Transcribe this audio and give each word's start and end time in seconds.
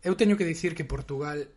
Eu 0.00 0.16
teño 0.16 0.36
que 0.36 0.48
dicir 0.48 0.72
que 0.74 0.88
Portugal 0.88 1.48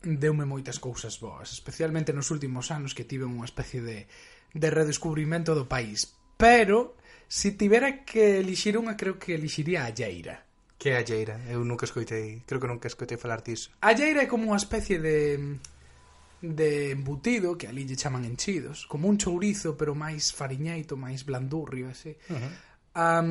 deume 0.00 0.48
moitas 0.48 0.78
cousas 0.78 1.18
boas, 1.20 1.52
especialmente 1.52 2.14
nos 2.14 2.30
últimos 2.30 2.70
anos 2.70 2.94
que 2.94 3.04
tive 3.04 3.28
unha 3.28 3.44
especie 3.44 3.82
de, 3.82 4.06
de 4.54 4.68
redescubrimento 4.70 5.52
do 5.52 5.68
país. 5.68 6.16
Pero, 6.38 6.96
se 7.28 7.52
tivera 7.52 8.06
que 8.06 8.40
elixir 8.40 8.80
unha, 8.80 8.96
creo 8.96 9.20
que 9.20 9.36
elixiría 9.36 9.84
a 9.84 9.92
Lleira. 9.92 10.46
Que 10.80 10.94
é 10.94 10.96
a 10.96 11.04
Lleira? 11.04 11.36
Eu 11.52 11.60
nunca 11.66 11.84
escoitei, 11.84 12.40
creo 12.48 12.62
que 12.62 12.70
nunca 12.70 12.88
escoitei 12.88 13.20
falar 13.20 13.44
disso. 13.44 13.68
A 13.84 13.92
Lleira 13.92 14.24
é 14.24 14.30
como 14.30 14.48
unha 14.48 14.58
especie 14.58 14.96
de 14.96 15.60
de 16.40 16.92
embutido, 16.96 17.60
que 17.60 17.68
ali 17.68 17.84
lle 17.84 18.00
chaman 18.00 18.24
enchidos, 18.24 18.88
como 18.88 19.12
un 19.12 19.20
chourizo, 19.20 19.76
pero 19.76 19.92
máis 19.92 20.32
fariñeito, 20.32 20.96
máis 20.96 21.20
blandurrio, 21.28 21.92
así. 21.92 22.16
Uh 22.32 22.40
-huh. 22.40 22.52
um, 22.96 23.28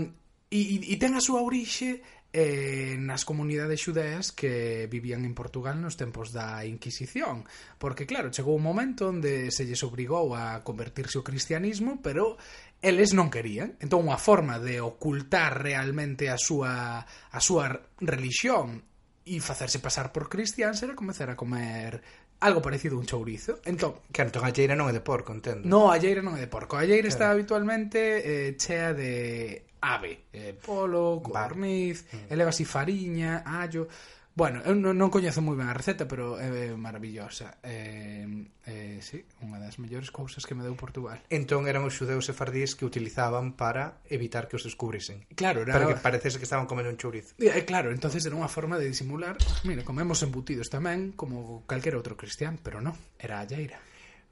e, 0.54 0.94
e 0.94 0.96
ten 1.02 1.18
a 1.18 1.22
súa 1.22 1.42
orixe 1.42 2.06
eh, 2.32 2.96
nas 3.02 3.26
comunidades 3.26 3.82
xudeas 3.82 4.30
que 4.30 4.86
vivían 4.86 5.26
en 5.26 5.34
Portugal 5.34 5.82
nos 5.82 5.98
tempos 5.98 6.30
da 6.30 6.62
Inquisición. 6.66 7.50
Porque 7.82 8.06
claro, 8.06 8.30
chegou 8.30 8.54
un 8.54 8.66
momento 8.66 9.10
onde 9.10 9.50
se 9.50 9.66
lles 9.66 9.82
obrigou 9.82 10.38
a 10.38 10.62
convertirse 10.62 11.18
ao 11.18 11.26
cristianismo 11.26 11.98
pero 12.06 12.38
eles 12.86 13.18
non 13.18 13.34
querían. 13.34 13.74
Entón 13.82 14.06
unha 14.06 14.22
forma 14.22 14.62
de 14.62 14.78
ocultar 14.78 15.58
realmente 15.58 16.30
a 16.30 16.38
súa, 16.38 17.02
a 17.02 17.40
súa 17.42 17.74
religión 17.98 18.86
e 19.26 19.38
facerse 19.42 19.82
pasar 19.82 20.14
por 20.14 20.30
cristiáns 20.30 20.82
era 20.86 20.98
comezar 20.98 21.30
a 21.34 21.38
comer 21.38 22.02
algo 22.40 22.62
parecido 22.62 22.96
a 22.96 23.00
un 23.00 23.06
chourizo. 23.06 23.60
Entón, 23.66 23.96
que 24.12 24.22
entón 24.22 24.46
a 24.46 24.52
lleira 24.52 24.76
non 24.76 24.88
é 24.88 24.94
de 24.96 25.04
porco, 25.04 25.36
entendo. 25.36 25.68
No, 25.68 25.92
a 25.92 26.00
lleira 26.00 26.24
non 26.24 26.36
é 26.36 26.42
de 26.42 26.50
porco. 26.52 26.80
A 26.80 26.88
lleira 26.88 27.08
claro. 27.08 27.14
está 27.14 27.26
habitualmente 27.32 28.00
eh, 28.24 28.56
chea 28.56 28.96
de 28.96 29.68
ave, 29.82 30.28
eh, 30.34 30.56
polo, 30.56 31.20
corniz, 31.24 32.06
mm. 32.08 32.34
eleva 32.34 32.52
así 32.52 32.64
fariña, 32.64 33.44
allo. 33.46 33.88
Bueno, 34.36 34.62
eu 34.64 34.72
non, 34.72 34.96
non 34.96 35.12
coñezo 35.12 35.44
moi 35.44 35.58
ben 35.60 35.68
a 35.68 35.76
receta, 35.76 36.08
pero 36.08 36.40
é 36.40 36.72
maravillosa. 36.78 37.60
Eh, 37.60 38.24
eh, 38.64 38.98
sí, 39.04 39.26
unha 39.44 39.60
das 39.60 39.82
mellores 39.84 40.16
cousas 40.16 40.48
que 40.48 40.56
me 40.56 40.64
deu 40.64 40.80
Portugal. 40.80 41.20
Entón 41.28 41.68
eran 41.68 41.84
os 41.84 41.98
xudeus 41.98 42.30
sefardíes 42.30 42.78
que 42.78 42.88
utilizaban 42.88 43.58
para 43.60 44.00
evitar 44.08 44.48
que 44.48 44.56
os 44.56 44.64
descubrisen. 44.64 45.28
Claro, 45.36 45.68
era... 45.68 45.76
Para 45.76 45.92
que 45.92 46.00
parecese 46.00 46.40
que 46.40 46.48
estaban 46.48 46.70
comendo 46.72 46.88
un 46.88 46.96
chourizo. 46.96 47.36
É, 47.36 47.68
claro, 47.68 47.92
entonces 47.92 48.24
era 48.24 48.38
unha 48.38 48.48
forma 48.48 48.80
de 48.80 48.88
disimular. 48.88 49.36
Mira, 49.68 49.84
comemos 49.84 50.24
embutidos 50.24 50.72
tamén, 50.72 51.12
como 51.20 51.68
calquera 51.68 52.00
outro 52.00 52.16
cristián, 52.16 52.62
pero 52.64 52.80
non, 52.80 52.96
era 53.20 53.44
a 53.44 53.48
lleira. 53.50 53.82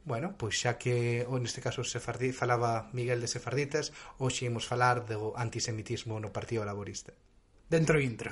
Bueno, 0.07 0.39
pois 0.39 0.55
xa 0.55 0.79
que 0.79 1.27
ou 1.27 1.35
neste 1.35 1.59
caso 1.59 1.83
sefardí, 1.83 2.31
falaba 2.31 2.87
Miguel 2.95 3.19
de 3.19 3.27
Sefarditas, 3.27 3.91
hoxe 4.23 4.47
imos 4.47 4.63
falar 4.63 5.03
do 5.03 5.35
antisemitismo 5.35 6.15
no 6.23 6.31
Partido 6.31 6.63
Laborista. 6.63 7.11
Dentro 7.67 7.99
intro. 7.99 8.31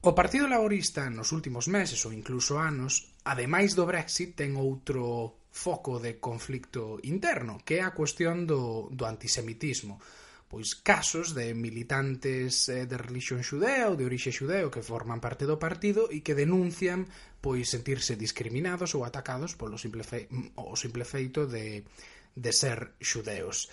O 0.00 0.16
Partido 0.16 0.48
Laborista 0.48 1.12
nos 1.12 1.28
últimos 1.36 1.68
meses 1.68 2.00
ou 2.08 2.12
incluso 2.16 2.56
anos, 2.56 3.12
ademais 3.28 3.76
do 3.76 3.84
Brexit, 3.84 4.32
ten 4.32 4.56
outro 4.56 5.44
foco 5.52 6.00
de 6.00 6.16
conflicto 6.16 6.96
interno, 7.04 7.60
que 7.60 7.78
é 7.78 7.82
a 7.84 7.92
cuestión 7.92 8.48
do, 8.48 8.88
do 8.88 9.04
antisemitismo 9.04 10.00
pois 10.50 10.74
casos 10.74 11.30
de 11.30 11.54
militantes 11.54 12.66
eh, 12.72 12.82
de 12.82 12.98
religión 12.98 13.44
xudea 13.44 13.86
ou 13.86 13.94
de 13.94 14.02
orixe 14.02 14.34
xudeo 14.34 14.66
que 14.66 14.82
forman 14.82 15.22
parte 15.22 15.46
do 15.46 15.62
partido 15.62 16.10
e 16.10 16.26
que 16.26 16.34
denuncian 16.34 17.06
pois 17.38 17.70
sentirse 17.70 18.18
discriminados 18.18 18.96
ou 18.98 19.06
atacados 19.06 19.54
polo 19.54 19.78
simple 19.78 20.02
fe, 20.02 20.26
o 20.58 20.74
simple 20.74 21.06
feito 21.06 21.46
de, 21.46 21.86
de 22.34 22.50
ser 22.50 22.98
xudeos. 22.98 23.70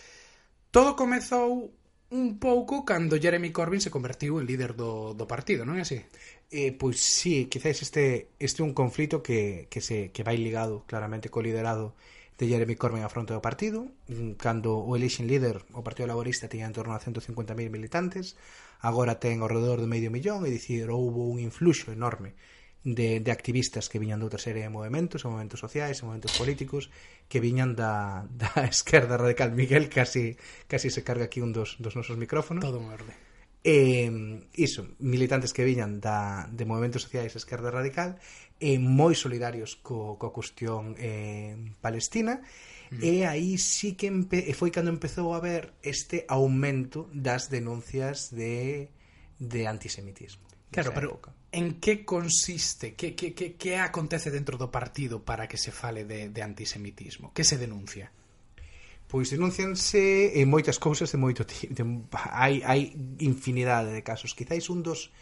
Todo 0.70 0.94
comezou 0.94 1.74
un 2.10 2.40
pouco 2.40 2.86
cando 2.86 3.20
Jeremy 3.20 3.52
Corbyn 3.52 3.82
se 3.82 3.92
convertiu 3.92 4.40
en 4.40 4.48
líder 4.48 4.76
do, 4.80 5.14
do 5.14 5.28
partido, 5.28 5.68
non 5.68 5.76
é 5.76 5.84
así? 5.84 6.00
Eh, 6.48 6.72
pois 6.72 7.04
sí, 7.04 7.52
quizás 7.52 7.84
este 7.84 8.32
este 8.40 8.64
un 8.64 8.72
conflito 8.72 9.20
que, 9.20 9.68
que, 9.68 9.84
se, 9.84 10.16
que 10.16 10.24
vai 10.24 10.40
ligado 10.40 10.88
claramente 10.88 11.28
co 11.28 11.44
liderado 11.44 11.96
de 12.38 12.48
Jeremy 12.48 12.76
Corbyn 12.80 13.04
a 13.04 13.12
fronte 13.12 13.34
do 13.36 13.44
partido 13.44 13.92
mm, 14.08 14.40
cando 14.40 14.78
o 14.78 14.96
election 14.96 15.28
líder 15.28 15.66
o 15.74 15.84
Partido 15.84 16.08
Laborista 16.08 16.48
tiña 16.48 16.70
en 16.70 16.76
torno 16.78 16.94
a 16.94 17.02
150.000 17.02 17.52
militantes 17.74 18.38
agora 18.80 19.20
ten 19.20 19.42
ao 19.42 19.52
redor 19.52 19.82
de 19.82 19.90
medio 19.90 20.14
millón 20.14 20.46
e 20.46 20.54
dicir 20.54 20.88
houve 20.94 21.20
un 21.20 21.42
influxo 21.42 21.92
enorme 21.92 22.38
de, 22.88 23.20
de 23.20 23.32
activistas 23.32 23.92
que 23.92 24.00
viñan 24.00 24.24
de 24.24 24.32
outra 24.32 24.40
serie 24.40 24.64
de 24.64 24.72
movimentos, 24.72 25.24
de 25.24 25.28
movimentos 25.28 25.60
sociais, 25.60 26.00
de 26.00 26.08
movimentos 26.08 26.32
políticos, 26.40 26.88
que 27.28 27.44
viñan 27.44 27.76
da, 27.76 28.24
da 28.32 28.64
esquerda 28.64 29.20
radical. 29.20 29.52
Miguel 29.52 29.92
casi, 29.92 30.40
casi 30.72 30.88
se 30.88 31.04
carga 31.04 31.28
aquí 31.28 31.44
un 31.44 31.52
dos, 31.52 31.76
dos 31.84 32.00
nosos 32.00 32.16
micrófonos. 32.16 32.64
Todo 32.64 32.80
morde. 32.80 33.12
E, 33.68 34.08
iso, 34.56 34.96
militantes 35.04 35.52
que 35.52 35.68
viñan 35.68 36.00
da, 36.00 36.48
de 36.48 36.64
movimentos 36.64 37.04
sociais 37.04 37.36
esquerda 37.36 37.68
radical, 37.68 38.16
e 38.58 38.80
moi 38.80 39.12
solidarios 39.12 39.76
co, 39.76 40.16
co 40.16 40.32
cuestión 40.32 40.96
eh, 40.96 41.60
palestina, 41.84 42.40
Mm. 42.88 43.04
E 43.04 43.26
aí 43.28 43.58
sí 43.58 44.00
que 44.00 44.08
empe 44.08 44.48
foi 44.56 44.72
cando 44.72 44.88
empezou 44.88 45.36
a 45.36 45.44
ver 45.44 45.76
este 45.84 46.24
aumento 46.32 47.12
das 47.12 47.52
denuncias 47.52 48.32
de, 48.32 48.88
de 49.40 49.68
antisemitismo. 49.68 50.47
Claro, 50.72 50.92
pero 50.94 51.08
época. 51.10 51.34
en 51.52 51.80
que 51.80 52.04
consiste, 52.04 52.94
que, 52.94 53.16
que, 53.16 53.34
que, 53.34 53.56
que 53.56 53.78
acontece 53.78 54.30
dentro 54.32 54.58
do 54.58 54.68
partido 54.68 55.24
para 55.24 55.48
que 55.48 55.58
se 55.58 55.72
fale 55.72 56.04
de, 56.04 56.30
de 56.30 56.42
antisemitismo? 56.44 57.32
Que 57.32 57.48
se 57.48 57.58
denuncia? 57.58 58.12
Pois 59.08 59.32
denuncianse 59.32 60.36
en 60.36 60.52
moitas 60.52 60.76
cousas 60.76 61.08
de 61.08 61.18
moito 61.18 61.48
tipo. 61.48 61.72
De, 61.72 61.84
hai, 62.28 62.60
hai 62.68 62.92
infinidade 63.24 63.96
de 63.96 64.04
casos. 64.04 64.36
Quizáis 64.36 64.68
un 64.68 64.84
dos 64.84 65.16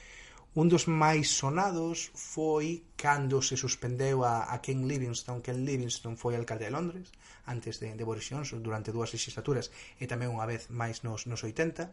un 0.55 0.71
dos 0.71 0.87
máis 0.87 1.35
sonados 1.35 2.15
foi 2.15 2.87
cando 2.95 3.43
se 3.43 3.59
suspendeu 3.59 4.23
a, 4.23 4.49
a 4.49 4.63
Ken 4.63 4.87
Livingstone. 4.87 5.43
Ken 5.45 5.61
Livingstone 5.67 6.17
foi 6.17 6.33
alcalde 6.33 6.65
de 6.65 6.73
Londres 6.73 7.11
antes 7.45 7.77
de, 7.77 7.93
de 7.93 8.03
Boris 8.07 8.25
Johnson 8.25 8.63
durante 8.63 8.95
dúas 8.95 9.11
legislaturas 9.13 9.69
e 10.01 10.09
tamén 10.09 10.33
unha 10.33 10.47
vez 10.49 10.71
máis 10.73 11.03
nos, 11.05 11.29
nos 11.29 11.43
80 11.43 11.91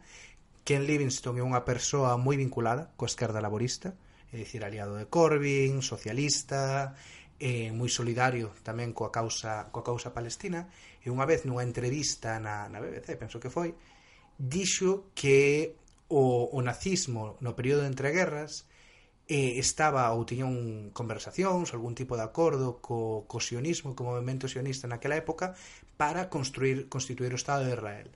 Ken 0.63 0.87
Livingstone 0.87 1.43
é 1.43 1.45
unha 1.45 1.67
persoa 1.67 2.15
moi 2.15 2.39
vinculada 2.39 2.95
coa 2.95 3.11
esquerda 3.11 3.43
laborista, 3.43 3.99
é 4.31 4.39
dicir, 4.39 4.63
aliado 4.63 4.95
de 4.95 5.11
Corbyn, 5.11 5.83
socialista, 5.83 6.95
é 7.35 7.75
moi 7.75 7.91
solidario 7.91 8.55
tamén 8.63 8.95
coa 8.95 9.11
causa, 9.11 9.67
coa 9.75 9.83
causa 9.83 10.15
palestina, 10.15 10.71
e 11.03 11.11
unha 11.11 11.27
vez 11.27 11.43
nunha 11.43 11.67
entrevista 11.67 12.39
na, 12.39 12.71
na 12.71 12.79
BBC, 12.79 13.19
penso 13.19 13.43
que 13.43 13.51
foi, 13.51 13.75
dixo 14.39 15.11
que 15.11 15.75
o, 16.07 16.47
o 16.55 16.59
nazismo 16.63 17.35
no 17.43 17.51
período 17.59 17.83
de 17.83 17.91
entreguerras 17.91 18.63
eh, 19.27 19.59
estaba 19.59 20.15
ou 20.15 20.23
tiña 20.23 20.47
un 20.47 20.95
conversacións, 20.95 21.75
algún 21.75 21.91
tipo 21.91 22.15
de 22.15 22.23
acordo 22.23 22.79
co, 22.79 23.27
co 23.27 23.43
sionismo, 23.43 23.95
co 23.95 24.07
movimento 24.07 24.47
sionista 24.47 24.87
naquela 24.87 25.19
época 25.19 25.59
para 25.99 26.31
construir 26.31 26.87
constituir 26.87 27.35
o 27.35 27.39
Estado 27.39 27.67
de 27.67 27.75
Israel 27.75 28.07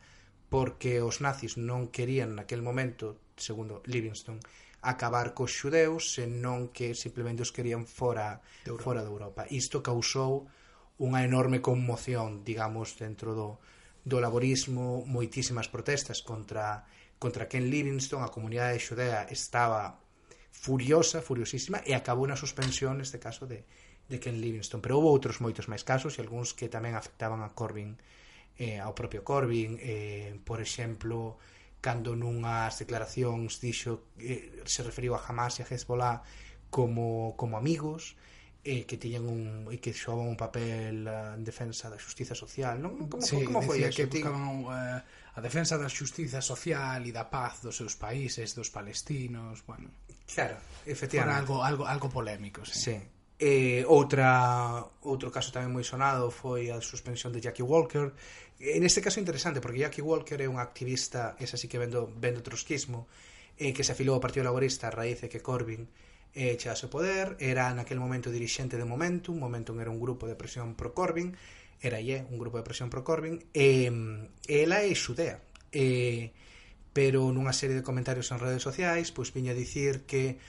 porque 0.48 1.04
os 1.04 1.20
nazis 1.20 1.60
non 1.60 1.92
querían 1.92 2.40
naquel 2.40 2.64
momento, 2.64 3.20
segundo 3.36 3.84
Livingstone, 3.84 4.40
acabar 4.82 5.36
cos 5.36 5.52
xudeus, 5.52 6.16
senón 6.16 6.72
que 6.72 6.96
simplemente 6.96 7.44
os 7.44 7.52
querían 7.52 7.84
fora 7.84 8.40
de 8.64 8.72
Europa. 8.72 8.84
fora 8.84 9.02
de 9.04 9.12
Europa. 9.12 9.42
Isto 9.52 9.84
causou 9.84 10.48
unha 10.98 11.22
enorme 11.28 11.60
conmoción, 11.60 12.48
digamos, 12.48 12.96
dentro 12.96 13.36
do, 13.36 13.50
do 14.08 14.18
laborismo, 14.24 15.04
moitísimas 15.06 15.68
protestas 15.68 16.24
contra 16.24 16.88
contra 17.18 17.50
Ken 17.50 17.66
Livingstone, 17.66 18.24
a 18.24 18.30
comunidade 18.30 18.78
xudea 18.78 19.26
estaba 19.34 19.98
furiosa, 20.54 21.22
furiosísima, 21.22 21.82
e 21.82 21.98
acabou 21.98 22.30
na 22.30 22.38
suspensión 22.38 23.02
neste 23.02 23.18
caso 23.18 23.50
de, 23.50 23.66
de 24.06 24.18
Ken 24.22 24.38
Livingstone. 24.38 24.82
Pero 24.86 25.02
houve 25.02 25.10
outros 25.10 25.42
moitos 25.42 25.66
máis 25.66 25.82
casos 25.82 26.18
e 26.18 26.22
algúns 26.22 26.54
que 26.54 26.70
tamén 26.70 26.94
afectaban 26.94 27.42
a 27.42 27.50
Corbyn 27.58 27.98
eh, 28.58 28.82
ao 28.82 28.94
propio 28.98 29.22
Corbyn 29.24 29.78
eh, 29.80 30.36
por 30.44 30.60
exemplo 30.60 31.38
cando 31.82 32.18
nunhas 32.18 32.82
declaracións 32.82 33.62
dixo 33.62 34.12
eh, 34.18 34.66
se 34.66 34.82
referiu 34.82 35.14
a 35.14 35.22
Hamas 35.22 35.62
e 35.62 35.62
a 35.64 35.70
Hezbollah 35.70 36.26
como, 36.70 37.38
como 37.38 37.56
amigos 37.56 38.18
eh, 38.68 38.84
que 38.84 38.98
tiñan 38.98 39.24
un 39.24 39.72
e 39.72 39.80
que 39.80 39.96
xogaban 39.96 40.28
un 40.28 40.36
papel 40.36 41.08
eh, 41.08 41.40
en 41.40 41.44
defensa 41.48 41.88
da 41.88 41.96
xustiza 41.96 42.36
social, 42.36 42.76
non? 42.84 43.08
Como, 43.08 43.24
sí, 43.24 43.48
como 43.48 43.64
foi 43.64 43.88
eso? 43.88 43.96
que 43.96 44.12
buscaban 44.12 44.68
uh, 44.68 45.00
eh, 45.00 45.38
a 45.38 45.40
defensa 45.40 45.80
da 45.80 45.88
xustiza 45.88 46.44
social 46.44 47.00
e 47.08 47.16
da 47.16 47.32
paz 47.32 47.64
dos 47.64 47.80
seus 47.80 47.96
países, 47.96 48.52
dos 48.52 48.68
palestinos, 48.68 49.64
bueno. 49.64 49.88
Claro, 50.28 50.60
efectivamente. 50.84 51.48
Por 51.48 51.64
algo 51.64 51.64
algo 51.64 51.84
algo 51.88 52.08
polémico, 52.12 52.68
sí. 52.68 52.76
sí. 52.92 52.98
Eh, 53.40 53.86
outra 53.86 54.82
outro 55.06 55.30
caso 55.30 55.54
tamén 55.54 55.70
moi 55.70 55.86
sonado 55.86 56.34
foi 56.34 56.74
a 56.74 56.82
suspensión 56.82 57.30
de 57.30 57.42
Jackie 57.46 57.62
Walker. 57.62 58.10
En 58.58 58.82
este 58.82 59.02
caso 59.06 59.22
interesante 59.22 59.62
porque 59.62 59.78
Jackie 59.86 60.02
Walker 60.02 60.42
é 60.42 60.50
un 60.50 60.58
activista, 60.58 61.38
esa 61.38 61.54
sí 61.54 61.70
que 61.70 61.78
vendo 61.78 62.10
vendo 62.18 62.42
trotskismo, 62.42 63.06
eh, 63.62 63.74
que 63.74 63.86
se 63.86 63.94
afilou 63.94 64.18
ao 64.18 64.24
Partido 64.26 64.50
Laborista 64.50 64.90
a 64.90 64.96
raíz 64.96 65.22
de 65.22 65.30
que 65.30 65.46
Corbyn 65.46 65.86
eh, 66.34 66.58
chegase 66.58 66.90
ao 66.90 66.94
poder, 66.94 67.38
era 67.38 67.70
naquel 67.78 68.02
momento 68.02 68.34
dirixente 68.34 68.78
de 68.78 68.86
Momentum, 68.90 69.38
Momentum 69.38 69.78
era 69.82 69.94
un 69.94 70.02
grupo 70.02 70.26
de 70.26 70.34
presión 70.34 70.74
pro 70.74 70.98
Corbyn, 70.98 71.38
era 71.82 72.02
IE, 72.02 72.26
un 72.34 72.42
grupo 72.42 72.58
de 72.58 72.66
presión 72.66 72.90
pro 72.90 73.06
Corbyn, 73.06 73.38
e 73.54 73.90
eh, 73.90 74.66
ela 74.66 74.82
é 74.82 74.90
xudea. 74.98 75.42
Eh, 75.70 76.34
pero 76.98 77.30
nunha 77.30 77.54
serie 77.54 77.78
de 77.78 77.86
comentarios 77.86 78.34
en 78.34 78.42
redes 78.42 78.66
sociais, 78.66 79.14
pois 79.14 79.30
viña 79.30 79.54
a 79.54 79.60
dicir 79.60 80.10
que 80.10 80.42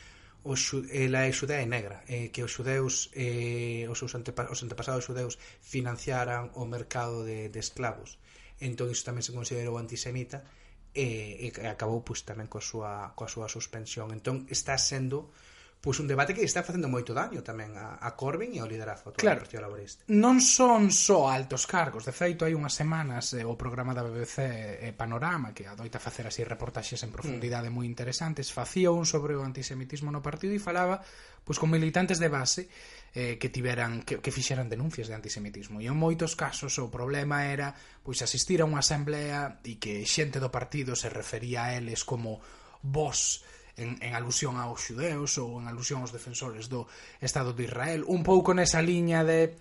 os, 0.49 0.73
ela 0.91 1.21
eh, 1.25 1.29
é 1.29 1.33
xudea 1.33 1.61
e 1.61 1.69
negra 1.69 2.01
eh, 2.09 2.33
que 2.33 2.41
os 2.41 2.53
xudeus 2.57 3.13
eh, 3.13 3.85
os, 3.93 4.01
seus 4.01 4.17
antepa 4.17 4.49
os 4.49 4.65
antepasados 4.65 5.05
xudeus 5.05 5.37
financiaran 5.61 6.49
o 6.57 6.65
mercado 6.65 7.21
de, 7.29 7.53
de 7.53 7.61
esclavos. 7.61 8.17
Entón 8.57 8.89
iso 8.89 9.05
tamén 9.05 9.21
se 9.21 9.37
considerou 9.37 9.77
antisemita 9.77 10.49
e, 10.97 11.53
e 11.53 11.69
acabou 11.69 12.01
pois, 12.01 12.25
tamén 12.25 12.49
coa 12.49 12.65
súa, 12.65 13.13
coa 13.13 13.29
súa 13.29 13.47
suspensión. 13.53 14.09
Entón 14.17 14.49
está 14.49 14.75
sendo 14.81 15.29
pois 15.79 16.03
un 16.03 16.11
debate 16.11 16.35
que 16.35 16.43
está 16.43 16.67
facendo 16.67 16.91
moito 16.91 17.15
daño 17.15 17.39
tamén 17.47 17.79
a, 17.79 18.03
a 18.03 18.11
Corbyn 18.19 18.51
e 18.51 18.59
ao 18.59 18.67
liderazgo 18.67 19.15
atual 19.15 19.23
claro, 19.23 19.39
do 19.39 19.45
Partido 19.47 19.63
Laborista. 19.63 20.03
Non 20.11 20.43
son 20.43 20.91
só 20.91 21.31
altos 21.31 21.71
cargos, 21.71 22.03
de 22.03 22.11
feito 22.11 22.43
hai 22.43 22.53
unhas 22.59 22.75
semanas 22.75 23.31
eh, 23.39 23.47
o 23.47 23.55
programa 23.55 23.95
da 23.95 24.03
BBC 24.03 24.83
eh, 24.83 24.91
Panorama 24.91 25.55
que 25.55 25.71
adoita 25.71 26.03
facer 26.03 26.27
así 26.27 26.43
reportaxes 26.43 27.07
en 27.07 27.15
profundidade 27.15 27.71
mm. 27.71 27.75
moi 27.79 27.87
interesantes, 27.87 28.51
facía 28.51 28.91
un 28.91 29.07
sobre 29.07 29.39
o 29.39 29.47
antisemitismo 29.47 30.11
no 30.11 30.19
partido 30.19 30.51
e 30.51 30.59
falaba 30.59 30.99
pois 31.47 31.63
con 31.63 31.71
militantes 31.71 32.19
de 32.19 32.29
base 32.29 32.67
eh, 33.15 33.39
que 33.39 33.49
tiveran 33.49 34.03
que, 34.03 34.19
que 34.19 34.35
fixeran 34.35 34.67
denuncias 34.67 35.07
de 35.07 35.15
antisemitismo. 35.15 35.79
E 35.79 35.87
en 35.87 35.95
moitos 35.95 36.35
casos 36.35 36.75
o 36.83 36.91
problema 36.91 37.47
era 37.47 37.71
pois 38.03 38.19
asistir 38.19 38.61
a 38.61 38.69
unha 38.69 38.83
asamblea 38.83 39.63
e 39.63 39.79
que 39.79 40.03
xente 40.03 40.43
do 40.43 40.51
partido 40.51 40.99
se 40.99 41.07
refería 41.07 41.71
a 41.71 41.79
eles 41.79 42.03
como 42.03 42.43
vos 42.83 43.47
en, 43.79 43.97
en 44.03 44.13
alusión 44.13 44.59
aos 44.59 44.83
xudeus 44.83 45.39
ou 45.39 45.63
en 45.63 45.71
alusión 45.71 46.03
aos 46.03 46.13
defensores 46.13 46.67
do 46.67 46.91
Estado 47.23 47.55
de 47.55 47.65
Israel, 47.65 48.05
un 48.05 48.27
pouco 48.27 48.53
nesa 48.53 48.83
liña 48.83 49.23
de 49.23 49.57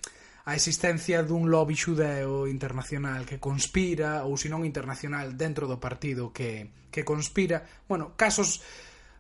a 0.48 0.56
existencia 0.56 1.28
dun 1.28 1.52
lobby 1.52 1.76
xudeo 1.76 2.48
internacional 2.48 3.28
que 3.28 3.36
conspira 3.36 4.24
ou 4.24 4.40
senón 4.40 4.64
internacional 4.64 5.36
dentro 5.36 5.68
do 5.68 5.76
partido 5.76 6.32
que, 6.32 6.72
que 6.88 7.04
conspira. 7.04 7.68
Bueno, 7.86 8.16
casos 8.16 8.64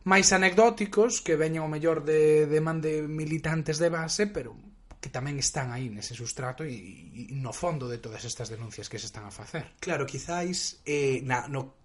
máis 0.07 0.31
anecdóticos 0.31 1.19
que 1.19 1.35
veñen 1.35 1.67
o 1.67 1.69
mellor 1.69 2.07
de, 2.07 2.47
de 2.47 2.59
man 2.63 2.79
de 2.79 3.03
militantes 3.03 3.75
de 3.75 3.91
base 3.91 4.31
pero 4.31 4.55
que 5.03 5.11
tamén 5.11 5.35
están 5.35 5.75
aí 5.75 5.91
nese 5.91 6.15
sustrato 6.15 6.63
e, 6.63 6.73
e 6.73 7.35
no 7.35 7.51
fondo 7.51 7.91
de 7.91 7.99
todas 7.99 8.23
estas 8.23 8.47
denuncias 8.47 8.87
que 8.87 8.97
se 8.97 9.11
están 9.11 9.27
a 9.27 9.33
facer. 9.35 9.75
Claro, 9.83 10.07
quizáis 10.07 10.79
eh, 10.87 11.19
na, 11.27 11.51
no, 11.51 11.75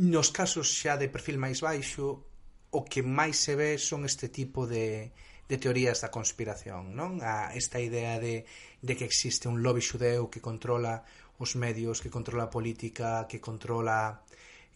nos 0.00 0.32
casos 0.32 0.64
xa 0.64 0.96
de 0.96 1.12
perfil 1.12 1.36
máis 1.36 1.60
baixo 1.60 2.27
o 2.70 2.84
que 2.84 3.00
máis 3.02 3.36
se 3.40 3.56
ve 3.56 3.78
son 3.80 4.04
este 4.04 4.28
tipo 4.28 4.66
de, 4.66 5.12
de 5.48 5.56
teorías 5.56 6.04
da 6.04 6.12
conspiración, 6.12 6.92
non? 6.92 7.24
A 7.24 7.56
esta 7.56 7.80
idea 7.80 8.20
de, 8.20 8.44
de 8.84 8.92
que 8.92 9.08
existe 9.08 9.48
un 9.48 9.64
lobby 9.64 9.80
xudeu 9.80 10.28
que 10.28 10.44
controla 10.44 11.02
os 11.40 11.56
medios, 11.56 12.04
que 12.04 12.12
controla 12.12 12.50
a 12.50 12.52
política, 12.52 13.24
que 13.30 13.40
controla 13.40 14.20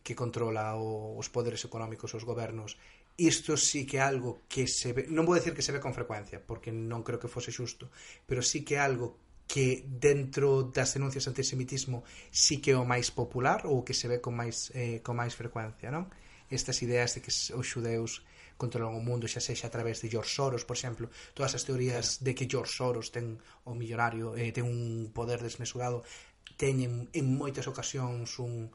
que 0.02 0.18
controla 0.18 0.74
o, 0.74 1.14
os 1.14 1.30
poderes 1.30 1.62
económicos, 1.64 2.10
os 2.14 2.24
gobernos. 2.26 2.74
Isto 3.14 3.54
sí 3.60 3.86
que 3.86 4.00
é 4.00 4.02
algo 4.02 4.42
que 4.48 4.66
se 4.66 4.96
ve, 4.96 5.06
non 5.12 5.28
vou 5.28 5.36
decir 5.36 5.52
que 5.52 5.62
se 5.62 5.70
ve 5.70 5.78
con 5.78 5.94
frecuencia, 5.94 6.40
porque 6.40 6.72
non 6.72 7.04
creo 7.04 7.20
que 7.20 7.30
fose 7.30 7.52
xusto, 7.52 7.92
pero 8.26 8.40
sí 8.40 8.64
que 8.64 8.80
é 8.80 8.82
algo 8.82 9.20
que 9.44 9.84
dentro 9.84 10.64
das 10.72 10.96
denuncias 10.96 11.28
antisemitismo 11.28 12.08
sí 12.32 12.64
que 12.64 12.72
é 12.72 12.78
o 12.80 12.88
máis 12.88 13.12
popular 13.12 13.68
ou 13.68 13.84
que 13.84 13.92
se 13.92 14.08
ve 14.08 14.24
con 14.24 14.32
máis 14.32 14.72
eh, 14.72 15.04
con 15.04 15.20
máis 15.20 15.36
frecuencia, 15.36 15.92
non? 15.92 16.08
estas 16.52 16.78
ideas 16.84 17.16
de 17.16 17.20
que 17.24 17.32
os 17.32 17.66
xudeus 17.66 18.22
controlan 18.60 18.94
o 18.94 19.02
mundo, 19.02 19.26
xa 19.26 19.42
sexa 19.42 19.66
a 19.66 19.74
través 19.74 19.98
de 20.04 20.12
George 20.12 20.30
Soros, 20.30 20.62
por 20.62 20.76
exemplo, 20.78 21.10
todas 21.34 21.56
as 21.56 21.66
teorías 21.66 22.20
claro. 22.20 22.24
de 22.28 22.32
que 22.36 22.46
George 22.46 22.72
Soros 22.72 23.10
ten 23.10 23.40
o 23.66 23.72
millonario, 23.74 24.38
eh, 24.38 24.54
ten 24.54 24.68
un 24.68 25.10
poder 25.10 25.42
desmesurado, 25.42 26.06
teñen 26.54 27.10
en 27.10 27.26
moitas 27.34 27.66
ocasións 27.66 28.38
un, 28.38 28.70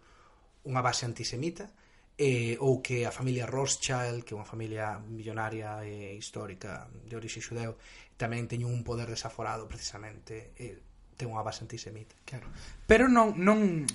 unha 0.67 0.81
base 0.83 1.07
antisemita, 1.07 1.71
eh, 2.17 2.57
ou 2.59 2.81
que 2.81 3.05
a 3.05 3.13
familia 3.13 3.45
Rothschild, 3.45 4.25
que 4.25 4.33
é 4.33 4.37
unha 4.37 4.47
familia 4.49 4.97
millonaria 4.97 5.85
e 5.85 6.17
histórica 6.17 6.89
de 7.05 7.13
orixe 7.13 7.39
xudeu, 7.39 7.77
tamén 8.17 8.49
teñen 8.49 8.67
un 8.67 8.81
poder 8.81 9.07
desaforado 9.07 9.69
precisamente, 9.69 10.51
eh, 10.57 10.81
ten 11.15 11.29
unha 11.29 11.45
base 11.45 11.61
antisemita. 11.63 12.17
Claro. 12.25 12.49
Pero 12.89 13.05
non 13.05 13.37
non 13.37 13.85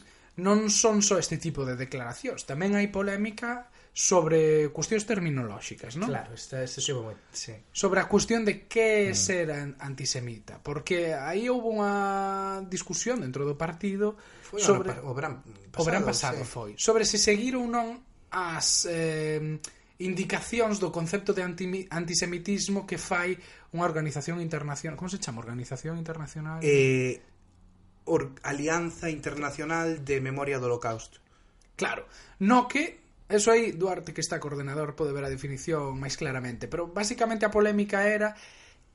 non 0.41 0.73
son 0.73 1.05
só 1.05 1.21
este 1.21 1.37
tipo 1.37 1.69
de 1.69 1.77
declaracións, 1.77 2.49
tamén 2.49 2.73
hai 2.73 2.89
polémica 2.89 3.69
sobre 3.93 4.73
cuestións 4.73 5.05
terminolóxicas, 5.05 6.01
non? 6.01 6.09
Claro, 6.09 6.33
esta, 6.33 6.65
este 6.65 6.81
so, 6.81 7.05
moi, 7.05 7.17
sí. 7.29 7.53
Sobre 7.77 8.01
a 8.01 8.09
cuestión 8.09 8.41
de 8.41 8.65
que 8.65 9.13
é 9.13 9.15
ser 9.15 9.53
antisemita, 9.53 10.57
porque 10.65 11.13
aí 11.13 11.53
houve 11.53 11.69
unha 11.77 12.65
discusión 12.73 13.21
dentro 13.21 13.45
do 13.45 13.53
partido 13.53 14.17
foi 14.41 14.65
sobre 14.65 14.97
o 15.05 15.13
gran 15.13 15.45
pasado, 15.45 15.77
o 15.77 15.85
gran 15.85 16.03
pasado 16.09 16.41
sí. 16.41 16.49
foi, 16.49 16.71
sobre 16.81 17.05
se 17.05 17.21
seguir 17.21 17.53
ou 17.53 17.69
non 17.69 18.01
as 18.33 18.89
eh, 18.89 19.61
indicacións 20.01 20.81
do 20.81 20.89
concepto 20.89 21.37
de 21.37 21.45
anti, 21.45 21.85
antisemitismo 21.93 22.89
que 22.89 22.97
fai 22.97 23.37
unha 23.77 23.85
organización 23.85 24.41
internacional, 24.41 24.97
como 24.97 25.13
se 25.13 25.21
chama? 25.21 25.45
Organización 25.45 26.01
internacional? 26.01 26.65
Eh, 26.65 27.21
Or 28.05 28.35
Alianza 28.43 29.11
Internacional 29.11 30.05
de 30.05 30.21
Memoria 30.21 30.59
do 30.59 30.67
Holocausto. 30.67 31.21
Claro, 31.77 32.07
no 32.39 32.67
que 32.69 33.03
Eso 33.33 33.51
aí 33.51 33.73
Duarte 33.73 34.13
que 34.13 34.21
está 34.21 34.37
coordenador 34.37 34.93
pode 34.93 35.17
ver 35.17 35.25
a 35.25 35.33
definición 35.33 35.97
máis 35.97 36.21
claramente, 36.21 36.69
pero 36.69 36.93
basicamente 36.93 37.49
a 37.49 37.55
polémica 37.55 38.05
era 38.05 38.37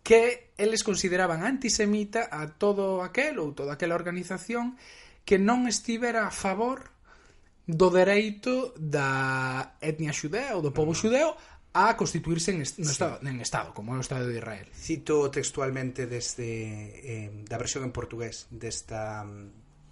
que 0.06 0.54
eles 0.62 0.86
consideraban 0.86 1.42
antisemita 1.42 2.30
a 2.30 2.45
todo 2.54 3.01
aquel 3.01 3.42
ou 3.42 3.57
toda 3.57 3.74
aquela 3.74 3.98
organización 3.98 4.77
que 5.25 5.42
non 5.42 5.65
estivera 5.65 6.30
a 6.30 6.31
favor 6.31 6.94
do 7.65 7.89
dereito 7.89 8.77
da 8.77 9.75
etnia 9.81 10.13
xudea 10.13 10.53
ou 10.53 10.62
do 10.62 10.70
povo 10.70 10.93
mm. 10.93 11.00
xudeo 11.01 11.29
a 11.77 11.96
constituirse 11.96 12.50
en, 12.51 12.65
est 12.65 12.81
no 12.81 12.89
sí. 12.89 12.98
estado, 12.98 13.22
en 13.22 13.38
Estado, 13.38 13.69
como 13.77 13.93
é 13.93 13.98
o 13.98 14.01
Estado 14.01 14.25
de 14.25 14.41
Israel. 14.41 14.65
Cito 14.74 15.29
textualmente 15.29 16.10
desde 16.10 16.50
eh, 17.05 17.29
da 17.46 17.62
versión 17.62 17.86
en 17.86 17.93
portugués 17.93 18.50
desta 18.50 19.22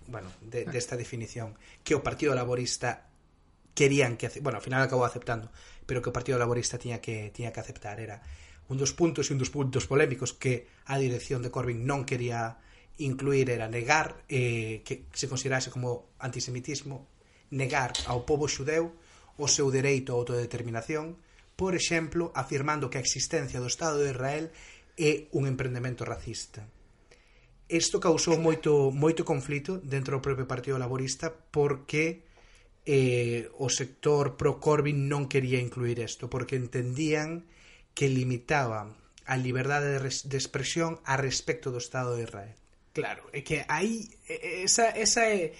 bueno, 0.09 0.29
de, 0.41 0.65
ah. 0.65 0.71
desta 0.73 0.97
definición 0.97 1.53
que 1.85 1.93
o 1.93 2.01
Partido 2.01 2.33
Laborista 2.33 3.05
querían 3.77 4.17
que, 4.17 4.33
bueno, 4.41 4.57
ao 4.57 4.65
final 4.65 4.81
acabou 4.81 5.05
aceptando, 5.05 5.53
pero 5.85 6.01
que 6.01 6.09
o 6.09 6.15
Partido 6.15 6.41
Laborista 6.41 6.81
tiña 6.81 6.97
que 6.97 7.29
tiña 7.29 7.53
que 7.53 7.61
aceptar 7.61 8.01
era 8.01 8.25
un 8.65 8.81
dos 8.81 8.97
puntos 8.97 9.29
e 9.29 9.37
un 9.37 9.39
dos 9.41 9.53
puntos 9.53 9.85
polémicos 9.85 10.33
que 10.33 10.65
a 10.89 10.97
dirección 10.97 11.45
de 11.45 11.53
Corbyn 11.53 11.85
non 11.85 12.01
quería 12.09 12.57
incluir 12.97 13.53
era 13.53 13.69
negar 13.69 14.25
eh, 14.25 14.81
que 14.81 15.05
se 15.13 15.29
considerase 15.29 15.69
como 15.69 16.09
antisemitismo 16.17 17.05
negar 17.53 17.93
ao 18.09 18.25
povo 18.25 18.49
xudeu 18.49 18.95
o 19.37 19.45
seu 19.45 19.69
dereito 19.69 20.15
a 20.15 20.17
autodeterminación 20.17 21.21
por 21.55 21.75
exemplo, 21.75 22.31
afirmando 22.35 22.89
que 22.89 22.99
a 22.99 23.05
existencia 23.05 23.59
do 23.59 23.71
Estado 23.71 24.03
de 24.03 24.11
Israel 24.11 24.51
é 24.99 25.27
un 25.31 25.47
emprendemento 25.47 26.03
racista. 26.03 26.67
Isto 27.67 27.97
causou 27.97 28.37
moito 28.37 28.93
moito 28.93 29.25
conflito 29.25 29.81
dentro 29.81 30.19
do 30.19 30.23
propio 30.23 30.45
Partido 30.45 30.77
Laborista 30.77 31.33
porque 31.33 32.21
eh, 32.85 33.49
o 33.57 33.67
sector 33.73 34.37
pro 34.37 34.61
Corbyn 34.61 35.09
non 35.09 35.25
quería 35.25 35.57
incluir 35.57 35.97
isto, 35.97 36.29
porque 36.29 36.59
entendían 36.59 37.49
que 37.97 38.11
limitaba 38.11 38.93
a 39.25 39.35
liberdade 39.39 39.97
de, 39.97 40.05
de 40.05 40.37
expresión 40.37 41.01
a 41.03 41.17
respecto 41.17 41.73
do 41.73 41.81
Estado 41.81 42.13
de 42.13 42.29
Israel. 42.29 42.53
Claro, 42.93 43.25
é 43.33 43.41
que 43.41 43.65
aí 43.67 44.07
esa, 44.29 44.93
esa 44.93 45.27
é 45.27 45.51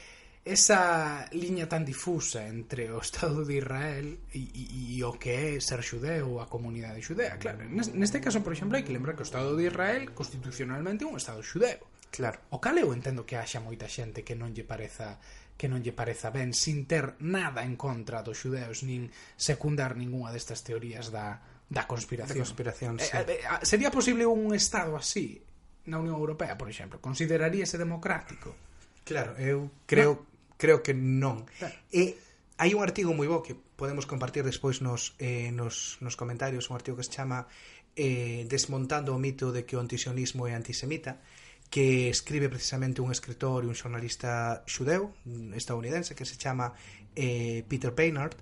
esa 0.45 1.25
liña 1.33 1.65
tan 1.65 1.81
difusa 1.81 2.45
entre 2.45 2.93
o 2.93 3.01
Estado 3.01 3.41
de 3.41 3.57
Israel 3.57 4.21
e, 4.29 4.45
e, 4.53 4.63
e 4.93 4.97
o 5.01 5.17
que 5.17 5.33
é 5.33 5.49
ser 5.57 5.81
xudeu 5.81 6.37
ou 6.37 6.37
a 6.37 6.45
comunidade 6.45 7.01
xudea. 7.01 7.41
Claro, 7.41 7.65
neste 7.65 8.21
caso, 8.21 8.45
por 8.45 8.53
exemplo, 8.53 8.77
hai 8.77 8.85
que 8.85 8.93
lembrar 8.93 9.17
que 9.17 9.25
o 9.25 9.27
Estado 9.27 9.57
de 9.57 9.65
Israel 9.65 10.13
constitucionalmente 10.13 11.01
é 11.01 11.09
un 11.09 11.17
Estado 11.17 11.41
xudeu. 11.41 11.81
Claro. 12.13 12.45
O 12.53 12.61
cal 12.61 12.77
eu 12.77 12.93
entendo 12.93 13.25
que 13.25 13.41
haxa 13.41 13.57
moita 13.57 13.89
xente 13.89 14.21
que 14.21 14.37
non 14.37 14.53
lle 14.53 14.61
pareza 14.61 15.17
que 15.57 15.65
non 15.65 15.81
lle 15.81 15.97
pareza 15.97 16.29
ben 16.29 16.53
sin 16.53 16.85
ter 16.85 17.17
nada 17.25 17.65
en 17.65 17.73
contra 17.73 18.21
dos 18.21 18.37
xudeus 18.37 18.85
nin 18.85 19.09
secundar 19.33 19.97
ningunha 19.97 20.29
destas 20.29 20.61
teorías 20.61 21.09
da, 21.09 21.41
da 21.73 21.89
conspiración. 21.89 22.37
Da 22.37 22.45
conspiración, 22.45 22.93
eh, 23.01 23.09
sí. 23.09 23.17
eh, 23.17 23.41
eh, 23.41 23.65
sería 23.65 23.89
posible 23.89 24.29
un 24.29 24.53
Estado 24.53 24.93
así 24.93 25.41
na 25.89 25.97
Unión 25.97 26.21
Europea, 26.21 26.53
por 26.53 26.69
exemplo? 26.69 27.01
Consideraríase 27.01 27.81
democrático? 27.81 28.53
Claro, 29.01 29.33
eu 29.41 29.73
creo... 29.89 30.21
No 30.21 30.34
creo 30.65 30.81
que 30.81 30.97
non. 30.97 31.45
Claro. 31.61 31.77
E 31.93 32.17
hai 32.57 32.73
un 32.73 32.81
artigo 32.81 33.13
moi 33.13 33.29
bo 33.29 33.45
que 33.45 33.53
podemos 33.53 34.09
compartir 34.09 34.41
despois 34.41 34.81
nos, 34.81 35.13
eh, 35.21 35.53
nos, 35.53 36.01
nos 36.01 36.17
comentarios, 36.17 36.73
un 36.73 36.75
artigo 36.81 36.97
que 36.97 37.05
se 37.05 37.13
chama 37.13 37.45
eh, 37.93 38.49
Desmontando 38.49 39.13
o 39.13 39.21
mito 39.21 39.53
de 39.53 39.63
que 39.63 39.77
o 39.77 39.83
antisionismo 39.83 40.49
é 40.49 40.57
antisemita, 40.57 41.21
que 41.69 42.09
escribe 42.09 42.49
precisamente 42.49 43.01
un 43.01 43.11
escritor 43.11 43.63
e 43.63 43.69
un 43.69 43.77
xornalista 43.77 44.65
xudeu 44.65 45.13
estadounidense 45.53 46.17
que 46.17 46.25
se 46.25 46.37
chama 46.37 46.73
eh, 47.15 47.63
Peter 47.69 47.93
Paynard 47.93 48.37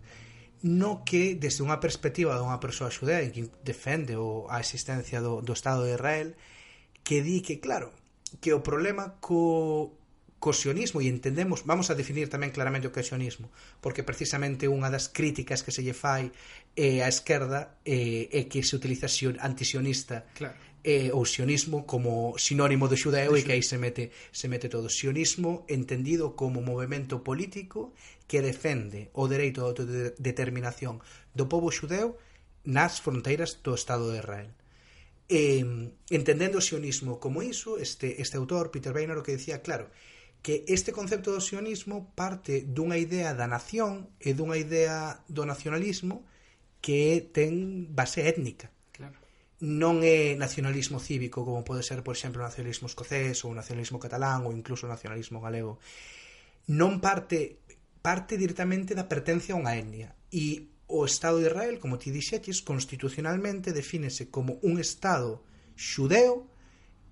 no 0.63 1.03
que 1.03 1.35
desde 1.35 1.63
unha 1.63 1.79
perspectiva 1.83 2.39
dunha 2.39 2.59
persoa 2.59 2.91
xudea 2.91 3.23
que 3.31 3.51
defende 3.67 4.15
o, 4.15 4.47
a 4.47 4.63
existencia 4.63 5.19
do, 5.19 5.43
do 5.43 5.51
Estado 5.55 5.83
de 5.83 5.95
Israel 5.95 6.35
que 7.03 7.19
di 7.19 7.43
que 7.43 7.59
claro 7.59 7.91
que 8.39 8.55
o 8.55 8.63
problema 8.63 9.19
co 9.19 9.91
co 10.43 10.51
sionismo 10.51 10.99
e 10.99 11.07
entendemos, 11.07 11.63
vamos 11.63 11.87
a 11.87 11.95
definir 11.95 12.27
tamén 12.27 12.51
claramente 12.51 12.83
o 12.83 12.91
que 12.91 12.99
é 12.99 13.07
sionismo, 13.07 13.47
porque 13.79 14.03
precisamente 14.03 14.67
unha 14.67 14.91
das 14.91 15.07
críticas 15.07 15.63
que 15.63 15.71
se 15.71 15.79
lle 15.79 15.95
fai 15.95 16.35
eh, 16.75 16.99
á 16.99 17.07
esquerda 17.07 17.79
eh, 17.87 18.27
é 18.27 18.51
que 18.51 18.59
se 18.59 18.75
utiliza 18.75 19.07
sion, 19.07 19.39
antisionista 19.39 20.27
claro. 20.35 20.59
eh, 20.83 21.15
ou 21.15 21.23
sionismo 21.23 21.87
como 21.87 22.35
sinónimo 22.35 22.91
do 22.91 22.99
xudeu 22.99 23.39
e 23.39 23.41
que 23.47 23.55
aí 23.55 23.63
se 23.63 23.79
mete, 23.79 24.11
se 24.35 24.51
mete 24.51 24.67
todo. 24.67 24.91
Sionismo 24.91 25.63
entendido 25.71 26.35
como 26.35 26.59
movimento 26.59 27.23
político 27.23 27.95
que 28.27 28.43
defende 28.43 29.15
o 29.15 29.31
dereito 29.31 29.63
de 29.63 29.67
autodeterminación 29.71 30.99
do 31.31 31.47
povo 31.47 31.71
xudeu 31.71 32.19
nas 32.67 32.99
fronteiras 32.99 33.63
do 33.63 33.79
Estado 33.79 34.11
de 34.11 34.19
Israel. 34.19 34.51
Eh, 35.31 35.63
entendendo 36.11 36.59
o 36.59 36.65
sionismo 36.67 37.23
como 37.23 37.39
iso, 37.39 37.79
este, 37.79 38.19
este 38.19 38.35
autor, 38.35 38.75
Peter 38.75 38.91
Weiner, 38.91 39.15
o 39.15 39.23
que 39.23 39.39
decía, 39.39 39.63
claro, 39.63 39.87
que 40.43 40.67
este 40.67 40.91
concepto 40.91 41.31
do 41.31 41.39
sionismo 41.39 42.11
parte 42.19 42.67
dunha 42.67 42.99
idea 42.99 43.31
da 43.31 43.47
nación 43.47 44.11
e 44.19 44.35
dunha 44.35 44.59
idea 44.59 45.23
do 45.31 45.47
nacionalismo 45.47 46.27
que 46.83 47.31
ten 47.31 47.87
base 47.95 48.27
étnica. 48.27 48.67
Claro. 48.91 49.15
Non 49.63 50.03
é 50.03 50.35
nacionalismo 50.35 50.99
cívico 50.99 51.47
como 51.47 51.63
pode 51.63 51.87
ser, 51.87 52.03
por 52.03 52.19
exemplo, 52.19 52.43
o 52.43 52.47
nacionalismo 52.51 52.91
escocés 52.91 53.39
ou 53.47 53.55
o 53.55 53.57
nacionalismo 53.57 54.03
catalán 54.03 54.43
ou 54.43 54.51
incluso 54.51 54.83
o 54.83 54.91
nacionalismo 54.91 55.39
galego. 55.39 55.79
Non 56.67 56.99
parte 56.99 57.63
parte 58.03 58.35
directamente 58.35 58.91
da 58.99 59.07
pertencia 59.07 59.55
a 59.55 59.61
unha 59.63 59.79
etnia 59.79 60.11
e 60.27 60.75
o 60.91 61.07
Estado 61.07 61.39
de 61.39 61.47
Israel, 61.47 61.79
como 61.79 61.95
ti 61.95 62.11
dixetes, 62.11 62.59
constitucionalmente 62.59 63.71
defínese 63.71 64.27
como 64.27 64.59
un 64.59 64.75
Estado 64.75 65.39
xudeo 65.79 66.51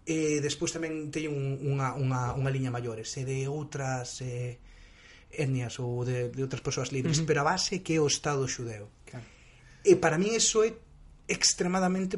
E 0.02 0.42
despois 0.42 0.74
tamén 0.74 1.14
teño 1.14 1.30
unha, 1.32 1.94
unha, 1.94 2.34
unha 2.34 2.50
liña 2.50 2.74
maiores 2.74 3.14
e 3.18 3.24
de 3.24 3.46
outras 3.46 4.18
eh, 4.26 4.58
etnias 5.30 5.78
ou 5.78 6.02
de, 6.04 6.34
de 6.34 6.42
outras 6.42 6.66
persoas 6.66 6.90
libres, 6.90 7.20
uh 7.20 7.22
-huh. 7.22 7.30
pero 7.30 7.42
a 7.46 7.50
base 7.54 7.86
que 7.86 7.96
é 7.96 8.02
o 8.02 8.10
Estado 8.10 8.50
xudeu. 8.50 8.90
Claro. 9.06 9.26
E 9.86 9.94
para 9.96 10.18
mí 10.18 10.34
eso 10.34 10.66
é 10.66 10.74
extremadamente 11.30 12.18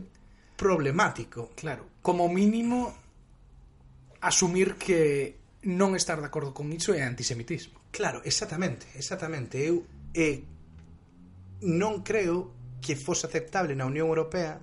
problemático. 0.56 1.52
Claro, 1.56 1.86
como 2.02 2.28
mínimo 2.32 2.96
asumir 4.24 4.80
que 4.80 5.36
non 5.64 5.96
estar 5.96 6.20
de 6.20 6.28
acordo 6.28 6.56
con 6.56 6.72
iso 6.72 6.96
é 6.96 7.04
antisemitismo. 7.04 7.80
Claro, 7.92 8.24
exactamente, 8.24 8.88
exactamente. 8.96 9.60
Eu 9.60 9.84
eh, 10.16 10.44
non 11.64 12.04
creo 12.04 12.52
que 12.84 13.00
fose 13.00 13.28
aceptable 13.28 13.76
na 13.76 13.88
Unión 13.88 14.12
Europea 14.12 14.60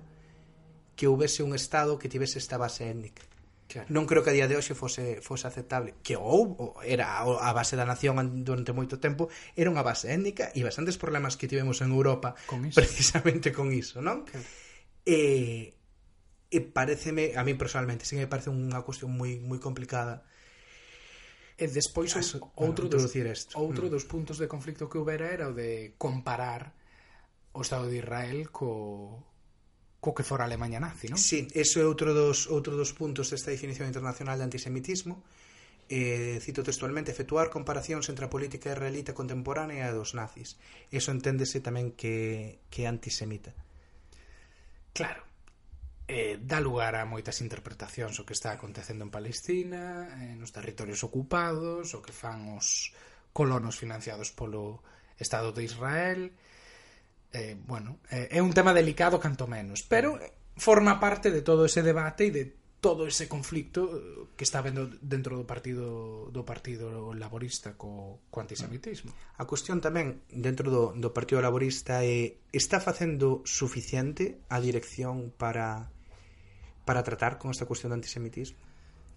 que 1.01 1.09
houbese 1.09 1.41
un 1.41 1.57
Estado 1.57 1.97
que 1.97 2.13
tivese 2.13 2.37
esta 2.37 2.61
base 2.61 2.85
étnica. 2.85 3.25
Claro. 3.65 3.89
Non 3.89 4.05
creo 4.05 4.21
que 4.21 4.29
a 4.29 4.37
día 4.37 4.45
de 4.45 4.53
hoxe 4.53 4.77
fose, 4.77 5.23
fose 5.23 5.47
aceptable 5.47 5.95
Que 6.03 6.19
ou 6.19 6.75
era 6.83 7.23
a 7.23 7.51
base 7.55 7.79
da 7.79 7.87
nación 7.87 8.19
durante 8.43 8.75
moito 8.75 8.99
tempo 8.99 9.31
Era 9.55 9.71
unha 9.71 9.79
base 9.79 10.11
étnica 10.11 10.51
E 10.51 10.59
bastantes 10.59 10.99
problemas 10.99 11.39
que 11.39 11.47
tivemos 11.47 11.79
en 11.79 11.95
Europa 11.95 12.35
con 12.51 12.67
iso. 12.67 12.75
Precisamente 12.75 13.55
con 13.55 13.71
iso, 13.71 14.03
non? 14.03 14.27
Claro. 14.27 14.43
E, 15.07 15.71
e 16.51 16.57
pareceme, 16.67 17.31
a 17.39 17.47
mí 17.47 17.55
personalmente 17.55 18.03
Sí 18.03 18.19
que 18.19 18.27
me 18.27 18.29
parece 18.29 18.51
unha 18.51 18.83
cuestión 18.83 19.15
moi, 19.15 19.39
moi 19.39 19.57
complicada 19.63 20.27
E 21.55 21.65
despois 21.71 22.11
As, 22.19 22.35
outro, 22.59 22.91
bueno, 22.91 23.07
dos, 23.07 23.07
isto. 23.15 23.55
outro 23.55 23.87
mm. 23.87 23.91
dos 23.95 24.03
puntos 24.03 24.35
de 24.35 24.51
conflicto 24.51 24.91
que 24.91 24.99
houbera 24.99 25.31
era 25.31 25.47
o 25.47 25.55
de 25.55 25.95
comparar 25.95 26.75
o 27.55 27.63
Estado 27.63 27.87
de 27.87 28.03
Israel 28.03 28.51
co, 28.51 29.30
co 30.01 30.17
que 30.17 30.25
fora 30.25 30.49
Alemanha 30.49 30.81
nazi, 30.81 31.13
non? 31.13 31.21
Sí, 31.21 31.45
eso 31.53 31.77
é 31.77 31.85
outro 31.85 32.17
dos, 32.17 32.49
outro 32.49 32.73
dos 32.73 32.89
puntos 32.97 33.29
desta 33.29 33.53
definición 33.53 33.85
internacional 33.85 34.41
de 34.41 34.49
antisemitismo. 34.49 35.21
Eh, 35.93 36.41
cito 36.41 36.65
textualmente, 36.65 37.13
efectuar 37.13 37.53
comparacións 37.53 38.09
entre 38.09 38.25
a 38.25 38.33
política 38.33 38.73
israelita 38.73 39.13
contemporánea 39.13 39.85
e 39.85 39.87
a 39.87 39.93
dos 39.93 40.17
nazis. 40.17 40.57
Eso 40.89 41.13
enténdese 41.13 41.61
tamén 41.61 41.93
que, 41.93 42.65
que 42.73 42.89
antisemita. 42.89 43.53
Claro, 44.97 45.21
eh, 46.09 46.41
dá 46.41 46.57
lugar 46.57 46.97
a 46.97 47.05
moitas 47.05 47.37
interpretacións 47.45 48.17
o 48.17 48.25
que 48.25 48.33
está 48.33 48.57
acontecendo 48.57 49.05
en 49.05 49.13
Palestina, 49.13 50.09
eh, 50.17 50.33
nos 50.33 50.49
territorios 50.49 51.05
ocupados, 51.05 51.93
o 51.93 52.01
que 52.01 52.11
fan 52.11 52.57
os 52.57 52.91
colonos 53.37 53.77
financiados 53.77 54.33
polo 54.33 54.81
Estado 55.21 55.53
de 55.53 55.61
Israel, 55.61 56.33
eh, 57.33 57.55
bueno, 57.55 57.99
eh, 58.11 58.27
é 58.31 58.39
un 58.41 58.51
tema 58.51 58.73
delicado 58.75 59.19
canto 59.19 59.47
menos, 59.47 59.83
pero 59.83 60.19
forma 60.55 60.99
parte 60.99 61.31
de 61.31 61.41
todo 61.41 61.65
ese 61.65 61.81
debate 61.81 62.27
e 62.27 62.31
de 62.31 62.45
todo 62.81 63.05
ese 63.05 63.29
conflicto 63.29 63.93
eh, 63.93 64.35
que 64.35 64.43
está 64.43 64.59
vendo 64.59 64.89
dentro 64.99 65.37
do 65.37 65.45
partido 65.45 66.27
do 66.33 66.43
Partido 66.43 67.13
Laborista 67.13 67.77
co, 67.77 68.25
co 68.27 68.37
antisemitismo. 68.41 69.13
Mm. 69.13 69.39
A 69.39 69.43
cuestión 69.45 69.77
tamén 69.79 70.25
dentro 70.33 70.73
do, 70.73 70.91
do 70.97 71.09
Partido 71.13 71.39
Laborista 71.39 72.01
é 72.03 72.41
está 72.51 72.81
facendo 72.81 73.45
suficiente 73.45 74.41
a 74.49 74.57
dirección 74.59 75.29
para 75.31 75.93
para 76.83 77.05
tratar 77.05 77.37
con 77.37 77.53
esta 77.53 77.69
cuestión 77.69 77.93
do 77.93 78.01
antisemitismo? 78.01 78.70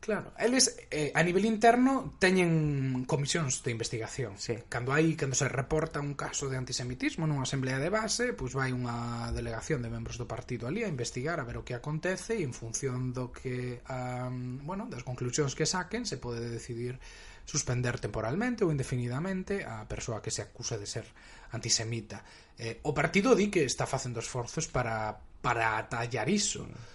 Claro, 0.04 0.34
eles 0.38 0.76
eh, 0.90 1.12
a 1.16 1.24
nivel 1.24 1.48
interno 1.48 2.20
teñen 2.20 3.08
comisións 3.08 3.64
de 3.64 3.72
investigación. 3.72 4.36
Sí. 4.36 4.52
Cando 4.68 4.92
hai 4.92 5.16
cando 5.16 5.32
se 5.32 5.48
reporta 5.48 6.04
un 6.04 6.12
caso 6.12 6.52
de 6.52 6.60
antisemitismo 6.60 7.24
nunha 7.24 7.48
asamblea 7.48 7.80
de 7.80 7.88
base, 7.88 8.36
pois 8.36 8.52
vai 8.52 8.68
unha 8.68 9.32
delegación 9.32 9.80
de 9.80 9.88
membros 9.88 10.20
do 10.20 10.28
partido 10.28 10.68
ali 10.68 10.84
a 10.84 10.92
investigar 10.92 11.40
a 11.40 11.48
ver 11.48 11.56
o 11.56 11.64
que 11.64 11.72
acontece 11.72 12.36
e 12.36 12.44
en 12.44 12.52
función 12.52 13.16
do 13.16 13.32
que 13.32 13.80
um, 13.88 14.60
bueno, 14.68 14.92
das 14.92 15.08
conclusións 15.08 15.56
que 15.56 15.64
saquen 15.64 16.04
se 16.04 16.20
pode 16.20 16.52
decidir 16.52 17.00
suspender 17.48 17.96
temporalmente 17.96 18.60
ou 18.60 18.68
indefinidamente 18.68 19.64
a 19.64 19.88
persoa 19.88 20.20
que 20.20 20.28
se 20.28 20.44
acusa 20.44 20.76
de 20.76 20.84
ser 20.84 21.08
antisemita. 21.56 22.20
Eh, 22.60 22.76
o 22.84 22.92
partido 22.92 23.32
di 23.32 23.48
que 23.48 23.64
está 23.64 23.88
facendo 23.88 24.20
esforzos 24.20 24.68
para 24.68 25.16
para 25.40 25.80
atallar 25.80 26.28
iso. 26.28 26.68
Mm 26.68 26.92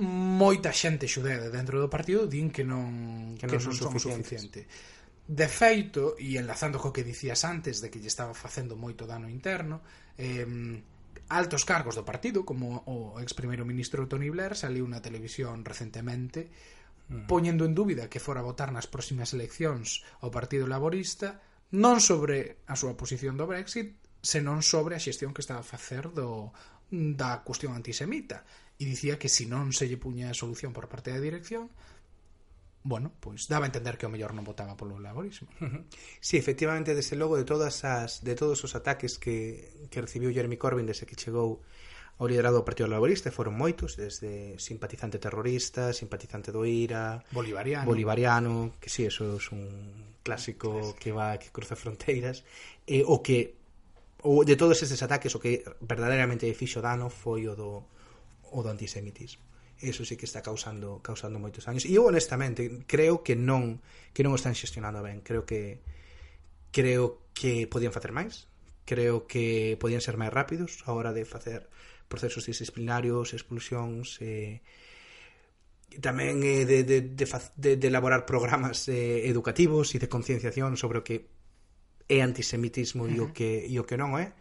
moita 0.00 0.72
xente 0.72 1.04
xudea 1.04 1.52
dentro 1.52 1.76
do 1.76 1.92
partido 1.92 2.24
din 2.24 2.48
que 2.48 2.64
non 2.64 3.36
que, 3.36 3.44
que 3.44 3.56
non, 3.60 3.68
non 3.68 3.76
son, 3.76 3.92
son 3.92 4.16
suficiente. 4.16 4.64
De 5.30 5.46
feito, 5.46 6.18
e 6.18 6.40
enlazando 6.40 6.82
co 6.82 6.90
que 6.90 7.06
dicías 7.06 7.46
antes 7.46 7.78
de 7.78 7.86
que 7.92 8.02
lle 8.02 8.10
estaba 8.10 8.34
facendo 8.34 8.74
moito 8.74 9.06
dano 9.06 9.30
interno, 9.30 9.84
eh, 10.18 10.48
altos 11.30 11.62
cargos 11.62 11.94
do 11.94 12.02
partido, 12.02 12.42
como 12.42 12.82
o 12.90 13.20
ex 13.22 13.36
primeiro 13.36 13.62
ministro 13.62 14.10
Tony 14.10 14.32
Blair, 14.32 14.58
saliu 14.58 14.88
na 14.90 14.98
televisión 14.98 15.62
recentemente 15.62 16.50
mm. 17.06 17.30
poñendo 17.30 17.62
en 17.62 17.76
dúbida 17.76 18.10
que 18.10 18.18
fora 18.18 18.42
votar 18.42 18.74
nas 18.74 18.90
próximas 18.90 19.30
eleccións 19.30 20.02
ao 20.18 20.34
Partido 20.34 20.66
Laborista 20.66 21.38
non 21.70 22.02
sobre 22.02 22.66
a 22.66 22.74
súa 22.74 22.98
posición 22.98 23.38
do 23.38 23.46
Brexit, 23.46 23.94
senón 24.18 24.66
sobre 24.66 24.98
a 24.98 25.02
xestión 25.02 25.30
que 25.30 25.44
estaba 25.44 25.62
a 25.62 25.70
facer 25.70 26.10
do, 26.10 26.50
da 26.90 27.46
cuestión 27.46 27.78
antisemita 27.78 28.42
e 28.80 28.88
dicía 28.88 29.20
que 29.20 29.28
se 29.28 29.44
si 29.44 29.52
non 29.52 29.76
se 29.76 29.84
lle 29.84 30.00
puña 30.00 30.32
solución 30.32 30.72
por 30.72 30.88
parte 30.88 31.12
da 31.12 31.20
dirección 31.20 31.68
bueno, 32.82 33.12
pois 33.20 33.44
daba 33.44 33.68
a 33.68 33.70
entender 33.70 34.00
que 34.00 34.08
o 34.08 34.12
mellor 34.12 34.32
non 34.32 34.48
votaba 34.48 34.72
polo 34.72 34.96
laborismo. 34.96 35.52
Si. 35.60 36.32
Sí, 36.32 36.36
efectivamente, 36.40 36.96
desde 36.96 37.12
logo 37.12 37.36
de 37.36 37.44
todas 37.44 37.84
as 37.84 38.24
de 38.24 38.32
todos 38.32 38.64
os 38.64 38.72
ataques 38.72 39.20
que 39.20 39.68
que 39.92 40.00
recibiu 40.00 40.32
Jeremy 40.32 40.56
Corbyn 40.56 40.88
desde 40.88 41.04
que 41.04 41.12
chegou 41.12 41.60
ao 42.16 42.28
liderado 42.28 42.60
do 42.60 42.64
Partido 42.64 42.88
Laborista 42.88 43.28
foron 43.28 43.52
moitos, 43.52 44.00
desde 44.00 44.56
simpatizante 44.56 45.20
terrorista, 45.20 45.92
simpatizante 45.92 46.52
do 46.52 46.64
IRA, 46.64 47.20
bolivariano, 47.32 47.84
bolivariano 47.84 48.76
que 48.80 48.88
si, 48.88 49.04
sí, 49.04 49.12
eso 49.12 49.24
é 49.28 49.56
un 49.56 50.16
clásico 50.24 50.96
que... 50.96 51.12
va 51.12 51.36
que 51.36 51.52
cruza 51.52 51.76
fronteiras, 51.76 52.44
eh, 52.88 53.04
o 53.04 53.20
que 53.20 53.60
o 54.24 54.44
de 54.44 54.56
todos 54.56 54.80
estes 54.80 55.00
ataques 55.04 55.32
o 55.36 55.40
que 55.40 55.64
verdadeiramente 55.80 56.48
fixo 56.56 56.80
dano 56.80 57.08
foi 57.08 57.48
o 57.48 57.56
do 57.56 57.84
o 58.50 58.62
do 58.62 58.70
antisemitismo. 58.70 59.42
Eso 59.80 60.04
sí 60.04 60.16
que 60.20 60.28
está 60.28 60.42
causando 60.44 61.00
causando 61.00 61.40
moitos 61.40 61.64
años 61.64 61.88
e 61.88 61.96
eu 61.96 62.04
honestamente 62.04 62.84
creo 62.84 63.24
que 63.24 63.32
non 63.32 63.80
que 64.12 64.20
non 64.20 64.36
o 64.36 64.38
están 64.38 64.52
xestionando 64.52 65.00
ben. 65.00 65.24
Creo 65.24 65.48
que 65.48 65.80
creo 66.68 67.24
que 67.32 67.64
podían 67.64 67.94
facer 67.94 68.12
máis. 68.12 68.44
Creo 68.84 69.24
que 69.24 69.80
podían 69.80 70.04
ser 70.04 70.20
máis 70.20 70.34
rápidos 70.34 70.84
a 70.84 70.92
hora 70.92 71.16
de 71.16 71.24
facer 71.24 71.72
procesos 72.10 72.44
disciplinarios, 72.44 73.32
expulsións 73.32 74.18
eh, 74.20 74.60
tamén 75.98 76.44
eh, 76.46 76.62
de, 76.68 76.86
de, 76.86 76.98
de, 77.02 77.26
de, 77.56 77.70
de 77.80 77.86
elaborar 77.88 78.22
programas 78.28 78.86
eh, 78.86 79.26
educativos 79.26 79.90
e 79.94 79.98
de 79.98 80.12
concienciación 80.12 80.78
sobre 80.78 81.00
o 81.00 81.06
que 81.06 81.26
é 82.06 82.22
antisemitismo 82.22 83.06
uh 83.06 83.10
-huh. 83.10 83.16
e 83.16 83.18
o 83.22 83.26
que, 83.34 83.50
e 83.66 83.74
o 83.78 83.86
que 83.86 83.98
non 83.98 84.14
é. 84.14 84.34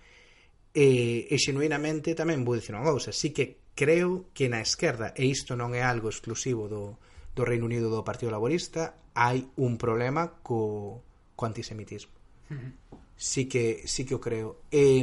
Eh, 0.74 1.26
e 1.26 1.36
xenuinamente 1.42 2.14
tamén 2.14 2.46
vou 2.46 2.54
dicir 2.54 2.78
unha 2.78 2.86
cousa. 2.86 3.10
Sí 3.10 3.34
que 3.34 3.69
creo 3.80 4.28
que 4.36 4.52
na 4.52 4.60
esquerda, 4.60 5.16
e 5.16 5.32
isto 5.32 5.56
non 5.56 5.72
é 5.72 5.80
algo 5.80 6.12
exclusivo 6.12 6.68
do, 6.68 7.00
do 7.32 7.48
Reino 7.48 7.64
Unido 7.64 7.88
do 7.88 8.04
Partido 8.04 8.28
Laborista, 8.28 9.00
hai 9.16 9.48
un 9.56 9.80
problema 9.80 10.44
co, 10.44 11.00
co 11.40 11.44
antisemitismo. 11.48 12.12
Uh 12.52 12.60
-huh. 12.60 12.72
Sí 13.16 13.48
que, 13.48 13.88
sí 13.88 14.04
que 14.04 14.20
o 14.20 14.20
creo. 14.20 14.68
E, 14.68 15.00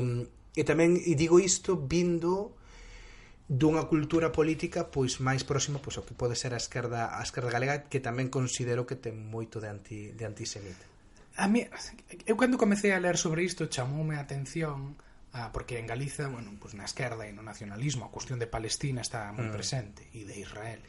e 0.53 0.63
tamén 0.69 1.01
e 1.01 1.17
digo 1.17 1.41
isto 1.41 1.81
vindo 1.81 2.53
dunha 3.49 3.89
cultura 3.89 4.29
política 4.29 4.93
pois 4.93 5.25
máis 5.25 5.41
próxima 5.41 5.81
pois 5.81 5.97
ao 5.97 6.05
que 6.05 6.19
pode 6.19 6.37
ser 6.37 6.53
a 6.53 6.61
esquerda 6.61 7.17
a 7.17 7.23
esquerda 7.25 7.49
galega 7.49 7.89
que 7.89 8.05
tamén 8.05 8.29
considero 8.29 8.85
que 8.85 9.01
ten 9.01 9.17
moito 9.17 9.57
de 9.57 9.73
anti 9.73 9.99
de 10.13 10.25
antisemita. 10.29 10.85
A 11.41 11.49
mí 11.49 11.65
eu 12.29 12.37
cando 12.37 12.61
comecei 12.61 12.93
a 12.93 13.01
ler 13.01 13.17
sobre 13.17 13.41
isto 13.41 13.73
chamoume 13.73 14.21
a 14.21 14.25
atención 14.27 15.01
ah, 15.37 15.51
porque 15.53 15.79
en 15.79 15.87
Galiza, 15.87 16.29
bueno, 16.29 16.57
pues 16.57 16.73
na 16.73 16.89
esquerda 16.89 17.29
e 17.29 17.33
no 17.37 17.45
nacionalismo 17.45 18.09
a 18.09 18.15
cuestión 18.15 18.41
de 18.41 18.49
Palestina 18.49 19.05
está 19.05 19.29
moi 19.37 19.53
mm. 19.53 19.55
presente 19.55 20.03
e 20.17 20.25
de 20.25 20.41
Israel. 20.41 20.81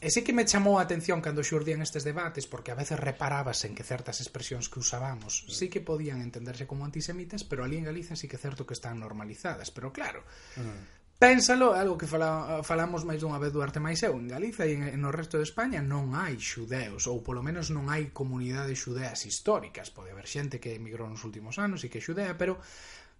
E 0.00 0.08
sí 0.08 0.24
que 0.24 0.32
me 0.32 0.48
chamou 0.48 0.76
a 0.76 0.84
atención 0.84 1.20
cando 1.24 1.44
xurdían 1.44 1.84
estes 1.84 2.04
debates 2.04 2.48
porque 2.48 2.72
a 2.72 2.78
veces 2.78 3.00
reparabas 3.00 3.64
en 3.68 3.76
que 3.76 3.84
certas 3.84 4.20
expresións 4.24 4.68
que 4.68 4.80
usábamos 4.80 5.44
mm. 5.44 5.52
sí 5.52 5.66
que 5.72 5.80
podían 5.80 6.20
entenderse 6.20 6.68
como 6.68 6.84
antisemitas, 6.84 7.44
pero 7.44 7.64
ali 7.64 7.80
en 7.80 7.88
Galiza 7.88 8.16
sí 8.16 8.28
que 8.28 8.36
é 8.36 8.44
certo 8.44 8.68
que 8.68 8.76
están 8.76 9.00
normalizadas, 9.00 9.72
pero 9.72 9.92
claro. 9.92 10.20
Mm. 10.60 11.00
Pénsalo, 11.20 11.74
algo 11.74 12.00
que 12.00 12.08
fala, 12.08 12.64
falamos 12.64 13.04
máis 13.04 13.20
dunha 13.20 13.36
vez 13.36 13.52
Duarte 13.52 13.76
máis 13.76 14.00
eu, 14.00 14.16
en 14.16 14.24
Galiza 14.24 14.64
e 14.64 14.72
en, 14.72 14.96
no 14.96 15.12
resto 15.12 15.36
de 15.36 15.44
España 15.44 15.84
non 15.84 16.16
hai 16.16 16.40
xudeos, 16.40 17.04
ou 17.04 17.20
polo 17.20 17.44
menos 17.44 17.68
non 17.68 17.92
hai 17.92 18.08
comunidades 18.08 18.80
xudeas 18.80 19.28
históricas, 19.28 19.92
pode 19.92 20.16
haber 20.16 20.24
xente 20.24 20.56
que 20.56 20.72
emigrou 20.72 21.12
nos 21.12 21.20
últimos 21.28 21.60
anos 21.60 21.84
e 21.84 21.92
que 21.92 22.00
xudea, 22.00 22.40
pero 22.40 22.56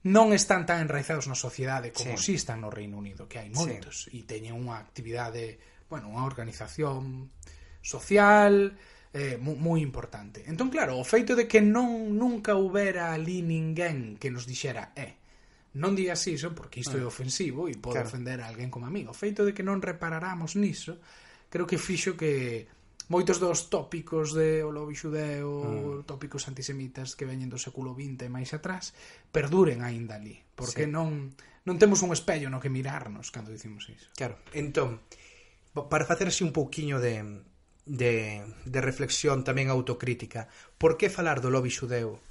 non 0.09 0.33
están 0.33 0.65
tan 0.65 0.81
enraizados 0.81 1.29
na 1.29 1.37
sociedade 1.37 1.93
como 1.93 2.17
sí. 2.17 2.33
si 2.33 2.41
están 2.41 2.65
no 2.65 2.73
Reino 2.73 2.97
Unido, 2.97 3.29
que 3.29 3.37
hai 3.37 3.53
moitos 3.53 4.09
sí. 4.09 4.21
e 4.21 4.25
teñen 4.25 4.57
unha 4.57 4.81
actividade, 4.81 5.61
bueno, 5.93 6.09
unha 6.09 6.25
organización 6.25 7.29
social 7.85 8.73
eh, 9.13 9.37
moi, 9.37 9.57
moi 9.61 9.79
importante. 9.85 10.41
Entón, 10.49 10.73
claro, 10.73 10.97
o 10.97 11.05
feito 11.05 11.37
de 11.37 11.45
que 11.45 11.61
non 11.61 12.17
nunca 12.17 12.57
houbera 12.57 13.13
ali 13.13 13.45
ninguén 13.45 14.17
que 14.17 14.33
nos 14.33 14.49
dixera 14.49 14.97
eh, 14.97 15.21
non 15.77 15.93
digas 15.95 16.25
iso 16.27 16.57
porque 16.57 16.81
isto 16.81 16.97
é 16.97 17.05
ah. 17.05 17.11
ofensivo 17.13 17.69
e 17.69 17.77
pode 17.77 18.01
claro. 18.01 18.09
ofender 18.09 18.39
a 18.41 18.49
alguén 18.49 18.73
como 18.73 18.89
a 18.89 18.95
mí. 18.95 19.05
O 19.05 19.15
feito 19.15 19.45
de 19.45 19.53
que 19.53 19.63
non 19.63 19.85
reparáramos 19.85 20.57
niso 20.57 20.97
creo 21.53 21.67
que 21.69 21.77
fixo 21.77 22.17
que 22.17 22.67
moitos 23.11 23.43
dos 23.43 23.67
tópicos 23.67 24.31
de 24.33 24.63
o 24.63 24.71
lobby 24.71 24.95
xudeo, 24.95 25.51
mm. 25.67 26.07
tópicos 26.07 26.47
antisemitas 26.47 27.19
que 27.19 27.27
veñen 27.27 27.51
do 27.51 27.59
século 27.59 27.91
XX 27.91 28.31
e 28.31 28.31
máis 28.31 28.55
atrás, 28.55 28.95
perduren 29.35 29.83
aínda 29.83 30.15
ali, 30.15 30.39
porque 30.55 30.87
sí. 30.87 30.91
non 30.91 31.35
non 31.67 31.77
temos 31.77 32.07
un 32.07 32.15
espello 32.15 32.49
no 32.49 32.63
que 32.63 32.71
mirarnos 32.71 33.35
cando 33.35 33.51
dicimos 33.51 33.91
iso. 33.91 34.09
Claro. 34.15 34.39
Entón, 34.55 35.03
para 35.75 36.07
facerse 36.07 36.47
un 36.47 36.55
pouquiño 36.55 37.03
de 37.03 37.43
de, 37.91 38.47
de 38.65 38.81
reflexión 38.81 39.43
tamén 39.43 39.67
autocrítica, 39.67 40.47
por 40.79 40.95
que 40.95 41.11
falar 41.11 41.43
do 41.43 41.51
lobby 41.51 41.75
xudeo 41.75 42.23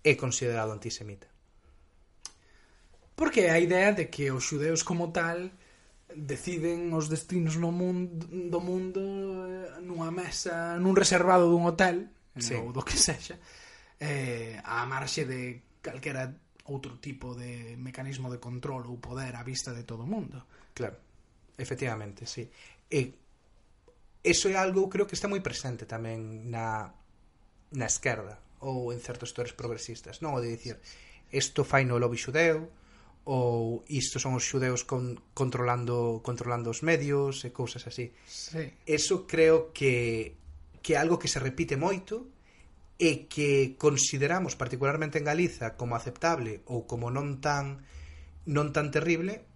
é 0.00 0.16
considerado 0.16 0.72
antisemita? 0.72 1.28
Porque 3.12 3.52
a 3.52 3.60
idea 3.60 3.92
de 3.92 4.08
que 4.08 4.32
os 4.32 4.48
xudeus 4.48 4.80
como 4.80 5.12
tal 5.12 5.52
deciden 6.16 6.92
os 6.92 7.08
destinos 7.08 7.56
no 7.56 7.72
mundo 7.72 8.26
do 8.28 8.60
mundo 8.60 9.00
eh, 9.46 9.80
nunha 9.84 10.12
mesa, 10.12 10.76
nun 10.78 10.96
reservado 10.96 11.48
dun 11.48 11.66
hotel, 11.68 12.08
sí. 12.36 12.56
ou 12.56 12.72
do 12.72 12.84
que 12.84 12.96
sexa, 12.96 13.36
eh, 13.98 14.60
a 14.62 14.84
marxe 14.84 15.24
de 15.24 15.80
calquera 15.82 16.30
outro 16.68 16.98
tipo 17.02 17.34
de 17.34 17.74
mecanismo 17.76 18.30
de 18.30 18.38
control 18.38 18.86
ou 18.86 19.02
poder 19.02 19.34
á 19.34 19.42
vista 19.42 19.74
de 19.74 19.82
todo 19.82 20.06
o 20.06 20.10
mundo. 20.10 20.46
Claro, 20.74 20.96
efectivamente, 21.58 22.26
sí. 22.26 22.46
E 22.86 23.18
eso 24.22 24.46
é 24.46 24.54
algo 24.54 24.86
creo 24.86 25.06
que 25.06 25.18
está 25.18 25.26
moi 25.26 25.42
presente 25.42 25.84
tamén 25.84 26.46
na, 26.46 26.94
na 27.74 27.86
esquerda 27.90 28.38
ou 28.62 28.94
en 28.94 29.02
certos 29.02 29.34
sectores 29.34 29.52
progresistas, 29.52 30.22
non? 30.22 30.38
O 30.38 30.40
de 30.40 30.54
dicir, 30.54 30.78
isto 31.34 31.66
fai 31.66 31.82
no 31.82 31.98
lobby 31.98 32.20
xudeu, 32.20 32.70
ou 33.24 33.86
isto 33.86 34.18
son 34.18 34.34
os 34.34 34.42
xudeus 34.42 34.82
con, 34.82 35.14
controlando 35.30 36.18
controlando 36.26 36.74
os 36.74 36.82
medios 36.82 37.46
e 37.46 37.54
cousas 37.54 37.86
así. 37.86 38.10
Sí. 38.26 38.66
Eso 38.82 39.30
creo 39.30 39.70
que 39.70 40.34
que 40.82 40.94
é 40.94 40.98
algo 40.98 41.22
que 41.22 41.30
se 41.30 41.38
repite 41.38 41.78
moito 41.78 42.26
e 42.98 43.30
que 43.30 43.78
consideramos 43.78 44.58
particularmente 44.58 45.22
en 45.22 45.26
Galiza 45.26 45.78
como 45.78 45.94
aceptable 45.94 46.66
ou 46.66 46.86
como 46.90 47.14
non 47.14 47.38
tan 47.38 47.86
non 48.50 48.74
tan 48.74 48.90
terrible 48.90 49.46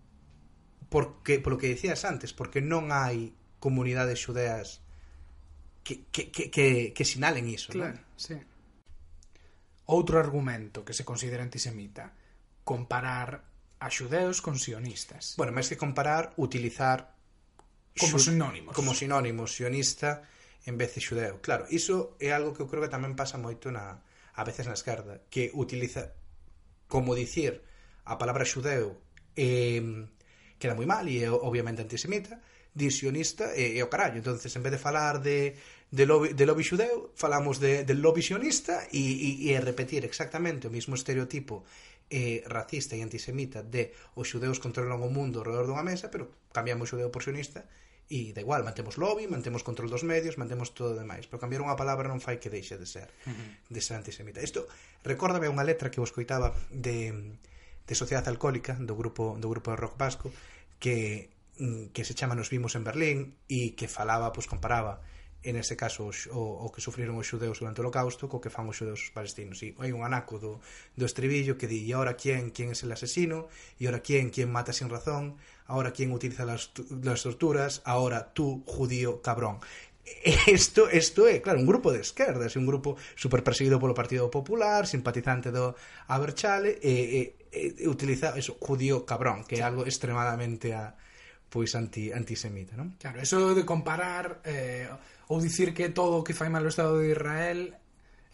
porque 0.87 1.43
polo 1.43 1.59
que 1.59 1.75
dicías 1.75 2.07
antes, 2.07 2.31
porque 2.31 2.63
non 2.63 2.95
hai 2.95 3.35
comunidades 3.59 4.23
xudeas 4.23 4.87
que 5.83 6.07
que 6.15 6.31
que 6.31 6.55
que, 6.55 6.67
que 6.95 7.05
sinalen 7.05 7.51
iso, 7.51 7.75
claro, 7.75 7.99
non? 7.99 8.15
Sí. 8.15 8.39
Outro 9.91 10.23
argumento 10.23 10.87
que 10.87 10.95
se 10.95 11.03
considera 11.03 11.43
antisemita 11.43 12.15
comparar 12.67 13.56
a 13.87 13.91
xudeos 13.91 14.43
con 14.43 14.59
sionistas. 14.59 15.39
Bueno, 15.39 15.55
máis 15.55 15.71
que 15.71 15.79
comparar, 15.79 16.35
utilizar 16.35 17.15
como 17.95 18.19
sinónimos. 18.19 18.75
Como 18.75 18.91
sinónimos, 18.99 19.55
sionista 19.55 20.27
en 20.67 20.75
vez 20.75 20.99
de 20.99 21.01
xudeo. 21.01 21.39
Claro, 21.39 21.71
iso 21.71 22.19
é 22.19 22.35
algo 22.35 22.51
que 22.51 22.67
eu 22.67 22.69
creo 22.69 22.83
que 22.83 22.91
tamén 22.91 23.15
pasa 23.15 23.39
moito 23.39 23.71
na 23.71 24.03
a 24.37 24.43
veces 24.43 24.67
na 24.67 24.75
esquerda, 24.75 25.23
que 25.31 25.55
utiliza 25.55 26.19
como 26.91 27.15
dicir 27.15 27.63
a 28.05 28.19
palabra 28.19 28.43
xudeo 28.43 28.99
eh, 29.39 29.81
queda 30.59 30.75
moi 30.75 30.85
mal 30.91 31.07
e 31.07 31.23
é 31.23 31.31
obviamente 31.31 31.79
antisemita, 31.79 32.43
di 32.75 32.91
sionista 32.91 33.55
e, 33.55 33.79
e 33.79 33.81
o 33.81 33.89
carallo. 33.89 34.19
Entonces, 34.19 34.51
en 34.59 34.67
vez 34.67 34.75
de 34.75 34.83
falar 34.83 35.23
de, 35.23 35.57
de, 35.95 36.05
lobby, 36.05 36.35
de 36.35 36.45
lobby 36.45 36.67
xudeu, 36.67 37.15
falamos 37.15 37.63
de, 37.63 37.87
del 37.87 38.03
lobby 38.03 38.21
sionista 38.21 38.85
e, 38.93 39.47
e, 39.47 39.55
e 39.55 39.61
repetir 39.63 40.05
exactamente 40.05 40.69
o 40.69 40.75
mismo 40.75 40.99
estereotipo 40.99 41.65
eh, 42.11 42.45
racista 42.47 42.95
e 42.95 43.03
antisemita 43.03 43.67
de 43.67 43.91
os 44.15 44.31
xudeus 44.31 44.63
controlan 44.63 45.03
o 45.03 45.11
mundo 45.11 45.43
alrededor 45.43 45.67
dunha 45.67 45.87
mesa, 45.87 46.11
pero 46.11 46.31
cambiamos 46.55 46.91
xudeu 46.91 47.11
por 47.11 47.27
sionista 47.27 47.67
e 48.07 48.31
da 48.31 48.39
igual, 48.39 48.63
mantemos 48.63 49.03
lobby, 49.03 49.27
mantemos 49.27 49.67
control 49.67 49.91
dos 49.91 50.07
medios, 50.07 50.39
mantemos 50.39 50.71
todo 50.71 50.95
o 50.95 50.99
demais, 50.99 51.27
pero 51.27 51.43
cambiar 51.43 51.67
unha 51.67 51.75
palabra 51.75 52.07
non 52.07 52.23
fai 52.23 52.39
que 52.39 52.47
deixe 52.47 52.79
de 52.79 52.87
ser 52.87 53.11
uh 53.27 53.35
-huh. 53.35 53.51
de 53.67 53.81
ser 53.83 53.99
antisemita. 53.99 54.39
Isto 54.39 54.71
recórdame 55.03 55.51
unha 55.51 55.67
letra 55.67 55.91
que 55.91 55.99
vos 55.99 56.15
coitaba 56.15 56.55
de 56.71 57.11
de 57.87 57.95
Sociedade 57.95 58.31
Alcohólica 58.31 58.79
do 58.79 58.95
grupo 58.95 59.35
do 59.39 59.51
grupo 59.51 59.75
de 59.75 59.79
rock 59.79 59.99
vasco 59.99 60.31
que 60.79 61.31
mm, 61.59 61.91
que 61.91 62.07
se 62.07 62.15
chama 62.15 62.39
Nos 62.39 62.51
vimos 62.51 62.79
en 62.79 62.87
Berlín 62.87 63.19
e 63.51 63.75
que 63.75 63.91
falaba, 63.91 64.31
pois 64.31 64.47
comparaba 64.47 65.03
en 65.47 65.57
ese 65.57 65.79
caso 65.79 66.11
os, 66.11 66.27
o, 66.29 66.67
o 66.67 66.67
que 66.75 66.83
sufriron 66.83 67.15
os 67.15 67.31
xudeus 67.31 67.63
durante 67.63 67.79
o 67.79 67.87
holocausto 67.87 68.27
co 68.27 68.43
que 68.43 68.51
fan 68.51 68.67
os 68.67 68.77
xudeus 68.77 69.15
palestinos. 69.15 69.63
E 69.63 69.73
hai 69.79 69.95
un 69.95 70.03
anaco 70.03 70.43
do, 70.43 70.59
do 70.99 71.07
estribillo 71.07 71.55
que 71.55 71.71
di 71.71 71.87
e 71.87 71.95
ahora 71.95 72.19
quién, 72.19 72.51
quién 72.51 72.75
es 72.75 72.83
el 72.83 72.91
asesino? 72.91 73.47
E 73.79 73.87
ahora 73.87 74.03
quién, 74.03 74.35
quién 74.35 74.51
mata 74.51 74.75
sin 74.75 74.91
razón? 74.91 75.39
Ahora 75.71 75.95
quién 75.95 76.11
utiliza 76.11 76.43
las, 76.45 76.75
las 77.03 77.23
torturas? 77.23 77.83
Ahora 77.87 78.35
tú, 78.35 78.67
judío, 78.67 79.23
cabrón. 79.23 79.63
Isto, 80.47 80.87
isto 80.91 81.27
é, 81.27 81.43
claro, 81.43 81.59
un 81.59 81.67
grupo 81.67 81.91
de 81.91 81.99
esquerdas, 81.99 82.55
un 82.55 82.67
grupo 82.67 82.95
super 83.19 83.43
perseguido 83.43 83.83
polo 83.83 83.95
Partido 83.95 84.31
Popular, 84.31 84.87
simpatizante 84.87 85.51
do 85.51 85.75
Aberchale, 86.07 86.79
e, 86.79 87.35
e, 87.51 87.75
e 87.83 87.87
utiliza 87.91 88.35
eso, 88.39 88.55
judío 88.63 89.03
cabrón, 89.03 89.43
que 89.43 89.59
é 89.59 89.63
algo 89.67 89.83
extremadamente 89.83 90.71
a, 90.71 90.95
pois 91.51 91.75
anti, 91.75 92.13
antisemita, 92.13 92.79
non? 92.79 92.95
Claro, 92.99 93.19
eso 93.23 93.55
de 93.55 93.65
comparar 93.65 94.43
eh, 94.45 94.87
ou 95.29 95.43
dicir 95.43 95.75
que 95.75 95.91
todo 95.91 96.21
o 96.21 96.25
que 96.25 96.35
fai 96.35 96.49
mal 96.49 96.63
o 96.63 96.71
Estado 96.71 97.03
de 97.03 97.11
Israel 97.11 97.75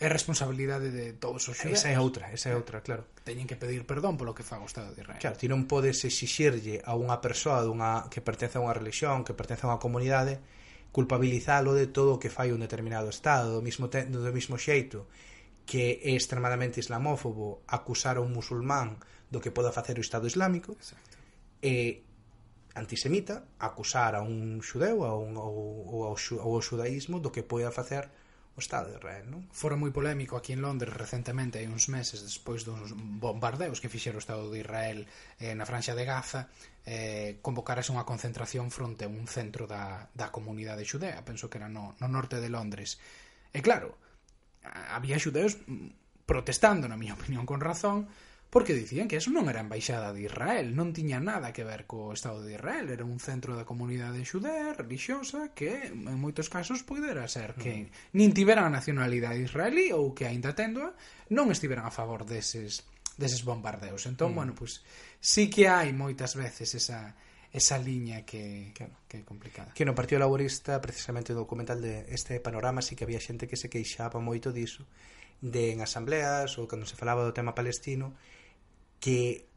é 0.03 0.09
responsabilidade 0.11 0.91
de 0.91 1.15
todos 1.15 1.47
os 1.47 1.57
xudeus. 1.57 1.79
Esa 1.79 1.95
é 1.95 1.99
outra, 1.99 2.29
esa 2.35 2.51
é 2.51 2.55
outra, 2.59 2.83
claro. 2.83 3.07
Teñen 3.23 3.47
que 3.47 3.55
pedir 3.55 3.87
perdón 3.87 4.19
polo 4.19 4.35
que 4.35 4.43
faga 4.43 4.67
o 4.67 4.71
Estado 4.71 4.91
de 4.93 5.01
Israel. 5.01 5.23
Claro, 5.23 5.39
ti 5.39 5.47
non 5.47 5.71
podes 5.71 6.03
exixirlle 6.03 6.83
a 6.83 6.99
unha 6.99 7.23
persoa 7.23 7.63
dunha 7.63 8.11
que 8.11 8.19
pertence 8.19 8.59
a 8.59 8.65
unha 8.65 8.75
religión, 8.75 9.23
que 9.23 9.33
pertence 9.33 9.63
a 9.65 9.71
unha 9.71 9.81
comunidade, 9.81 10.43
culpabilizalo 10.91 11.73
de 11.73 11.87
todo 11.89 12.17
o 12.17 12.21
que 12.21 12.29
fai 12.29 12.51
un 12.51 12.61
determinado 12.61 13.09
Estado, 13.09 13.55
do 13.55 13.63
mismo, 13.63 13.87
te, 13.87 14.05
do 14.05 14.21
mismo 14.35 14.59
xeito 14.59 15.09
que 15.65 16.03
é 16.03 16.13
extremadamente 16.19 16.83
islamófobo 16.83 17.63
acusar 17.71 18.19
a 18.19 18.25
un 18.27 18.35
musulmán 18.35 18.99
do 19.31 19.39
que 19.39 19.55
poda 19.55 19.71
facer 19.71 19.97
o 19.97 20.05
Estado 20.05 20.27
Islámico 20.27 20.75
Exacto. 20.75 21.17
e 21.63 22.03
antisemita 22.75 23.45
acusar 23.59 24.17
a 24.17 24.23
un 24.23 24.61
xudeu 24.65 25.05
a 25.05 25.13
un, 25.17 25.37
ou, 25.37 25.85
ou, 25.89 26.01
ao, 26.09 26.17
ou 26.17 26.51
ao 26.57 26.65
xudaísmo 26.65 27.21
do 27.21 27.33
que 27.33 27.45
poida 27.45 27.71
facer 27.75 28.09
o 28.53 28.61
Estado 28.61 28.93
de 28.93 29.01
Israel 29.01 29.25
non? 29.29 29.49
Fora 29.53 29.81
moi 29.81 29.93
polémico 29.93 30.37
aquí 30.37 30.53
en 30.53 30.61
Londres 30.61 30.93
recentemente 30.93 31.57
hai 31.61 31.69
uns 31.69 31.89
meses 31.89 32.21
despois 32.21 32.69
dos 32.69 32.93
bombardeos 32.97 33.81
que 33.81 33.93
fixera 33.93 34.17
o 34.17 34.25
Estado 34.25 34.49
de 34.53 34.61
Israel 34.61 35.09
eh, 35.41 35.57
na 35.57 35.65
franxa 35.65 35.97
de 35.97 36.05
Gaza 36.05 36.53
eh, 36.85 37.41
convocarase 37.41 37.93
unha 37.93 38.05
concentración 38.05 38.69
fronte 38.69 39.09
a 39.09 39.13
un 39.13 39.25
centro 39.25 39.65
da, 39.65 40.09
da 40.13 40.29
comunidade 40.29 40.85
xudea 40.85 41.25
penso 41.25 41.49
que 41.49 41.57
era 41.61 41.69
no, 41.69 41.97
no 41.97 42.09
norte 42.09 42.41
de 42.41 42.53
Londres 42.53 43.01
e 43.53 43.61
claro, 43.61 44.01
había 44.65 45.21
xudeus 45.21 45.61
protestando, 46.25 46.89
na 46.89 46.97
miña 46.97 47.17
opinión, 47.19 47.45
con 47.45 47.61
razón 47.61 48.09
porque 48.53 48.75
dicían 48.75 49.09
que 49.09 49.17
eso 49.17 49.33
non 49.33 49.49
era 49.49 49.65
embaixada 49.65 50.13
de 50.13 50.29
Israel, 50.29 50.77
non 50.77 50.93
tiña 50.93 51.25
nada 51.25 51.57
que 51.57 51.65
ver 51.65 51.89
co 51.89 52.13
Estado 52.13 52.45
de 52.45 52.61
Israel, 52.61 52.93
era 52.93 53.01
un 53.01 53.17
centro 53.17 53.57
da 53.57 53.65
comunidade 53.65 54.21
xudea 54.29 54.77
religiosa, 54.77 55.57
que 55.57 55.89
en 55.89 56.21
moitos 56.21 56.53
casos 56.53 56.85
poidera 56.85 57.25
ser 57.33 57.57
mm. 57.57 57.61
que 57.65 57.89
nin 58.13 58.37
tiveran 58.37 58.69
a 58.69 58.77
nacionalidade 58.77 59.41
israelí 59.41 59.89
ou 59.97 60.13
que 60.13 60.29
aínda 60.29 60.53
tendoa 60.53 60.93
non 61.33 61.49
estiveran 61.49 61.89
a 61.89 61.97
favor 61.97 62.29
deses 62.29 62.85
deses 63.17 63.41
bombardeos. 63.41 64.05
Entón, 64.05 64.33
mm. 64.33 64.37
bueno, 64.37 64.53
pois 64.53 64.85
pues, 64.85 65.17
sí 65.17 65.49
que 65.49 65.73
hai 65.73 65.97
moitas 65.97 66.37
veces 66.37 66.77
esa 66.77 67.17
esa 67.57 67.81
liña 67.81 68.29
que, 68.29 68.73
claro. 68.77 68.93
que 69.09 69.21
é 69.21 69.25
complicada. 69.25 69.73
Que 69.73 69.89
no 69.89 69.97
Partido 69.97 70.21
Laborista, 70.21 70.77
precisamente 70.77 71.33
o 71.33 71.41
documental 71.41 71.81
de 71.81 72.05
este 72.13 72.37
panorama, 72.37 72.85
sí 72.85 73.01
que 73.01 73.09
había 73.09 73.21
xente 73.21 73.49
que 73.49 73.57
se 73.57 73.73
queixaba 73.73 74.21
moito 74.21 74.53
diso, 74.53 74.85
de 75.41 75.73
en 75.73 75.81
asambleas 75.81 76.61
ou 76.61 76.69
cando 76.69 76.85
se 76.85 77.01
falaba 77.01 77.25
do 77.25 77.33
tema 77.33 77.57
palestino, 77.57 78.13
que 79.03 79.51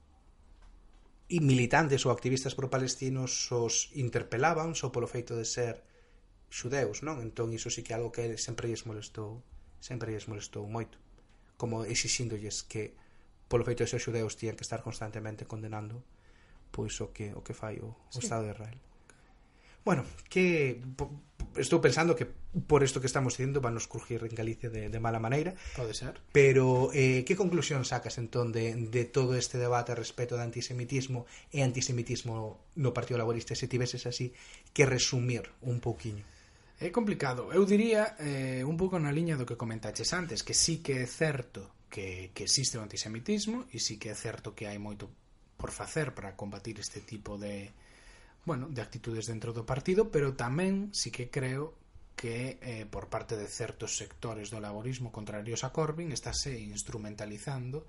e 1.29 1.37
militantes 1.41 2.01
ou 2.05 2.09
activistas 2.09 2.57
pro-palestinos 2.57 3.49
os 3.53 3.93
interpelaban 3.93 4.73
só 4.73 4.89
polo 4.89 5.05
feito 5.05 5.37
de 5.37 5.45
ser 5.45 5.85
xudeus, 6.49 7.05
non? 7.05 7.21
Entón 7.21 7.53
iso 7.53 7.69
sí 7.69 7.85
que 7.85 7.93
é 7.93 7.97
algo 7.97 8.09
que 8.09 8.41
sempre 8.41 8.69
lles 8.69 8.89
molestou 8.89 9.45
sempre 9.77 10.09
lles 10.13 10.25
molestou 10.25 10.65
moito 10.65 10.97
como 11.61 11.85
exixíndolles 11.85 12.65
que 12.65 12.97
polo 13.45 13.65
feito 13.65 13.85
de 13.85 13.89
ser 13.93 14.01
xudeus 14.01 14.33
tían 14.33 14.57
que 14.57 14.65
estar 14.65 14.81
constantemente 14.81 15.45
condenando 15.45 16.01
pois 16.73 16.97
o 17.01 17.13
que 17.13 17.29
o 17.37 17.45
que 17.45 17.53
fai 17.53 17.77
o, 17.81 17.93
o 17.93 18.17
sí. 18.17 18.25
Estado 18.25 18.49
de 18.49 18.53
Israel. 18.57 18.79
Bueno, 19.85 20.01
que 20.29 20.81
estou 21.57 21.79
pensando 21.79 22.15
que 22.15 22.27
por 22.67 22.83
isto 22.83 22.99
que 22.99 23.07
estamos 23.07 23.37
dicindo 23.37 23.61
van 23.61 23.75
nos 23.75 23.87
crujir 23.87 24.23
en 24.23 24.35
Galicia 24.35 24.69
de, 24.69 24.89
de 24.89 24.99
mala 24.99 25.19
maneira 25.19 25.55
pode 25.75 25.93
ser. 25.95 26.19
Pero 26.31 26.91
eh, 26.91 27.23
que 27.23 27.35
conclusión 27.35 27.83
sacas 27.83 28.17
entón 28.17 28.51
de, 28.51 28.75
de 28.75 29.03
todo 29.05 29.35
este 29.35 29.57
debate 29.57 29.95
respecto 29.95 30.35
de 30.35 30.43
antisemitismo 30.43 31.25
e 31.51 31.63
antisemitismo 31.63 32.59
no 32.75 32.91
Partido 32.91 33.19
Laborista? 33.19 33.55
Se 33.55 33.67
tiveses 33.67 34.05
así 34.05 34.35
que 34.75 34.85
resumir 34.85 35.49
un 35.63 35.79
pouquiño 35.79 36.23
É 36.75 36.91
complicado. 36.91 37.55
Eu 37.55 37.63
diría 37.63 38.19
eh, 38.19 38.59
un 38.67 38.75
pouco 38.75 38.99
na 38.99 39.15
liña 39.15 39.39
do 39.39 39.47
que 39.47 39.55
comentaches 39.55 40.11
antes, 40.11 40.43
que 40.43 40.51
sí 40.51 40.83
que 40.83 41.03
é 41.03 41.07
certo 41.07 41.71
que, 41.87 42.35
que 42.35 42.43
existe 42.43 42.75
o 42.75 42.83
antisemitismo 42.83 43.63
e 43.71 43.79
sí 43.79 43.95
que 43.95 44.11
é 44.11 44.15
certo 44.15 44.51
que 44.51 44.67
hai 44.67 44.75
moito 44.75 45.07
por 45.55 45.71
facer 45.71 46.11
para 46.11 46.35
combatir 46.35 46.75
este 46.83 46.99
tipo 46.99 47.39
de, 47.39 47.71
bueno, 48.45 48.69
de 48.69 48.81
actitudes 48.81 49.25
dentro 49.25 49.51
do 49.51 49.65
partido, 49.65 50.13
pero 50.13 50.37
tamén 50.37 50.93
sí 50.93 51.09
que 51.09 51.33
creo 51.33 51.75
que 52.15 52.57
eh, 52.61 52.85
por 52.87 53.09
parte 53.11 53.35
de 53.35 53.49
certos 53.49 53.97
sectores 53.97 54.47
do 54.47 54.63
laborismo 54.63 55.11
contrarios 55.11 55.67
a 55.67 55.73
Corbyn 55.75 56.15
estáse 56.15 56.55
instrumentalizando 56.55 57.83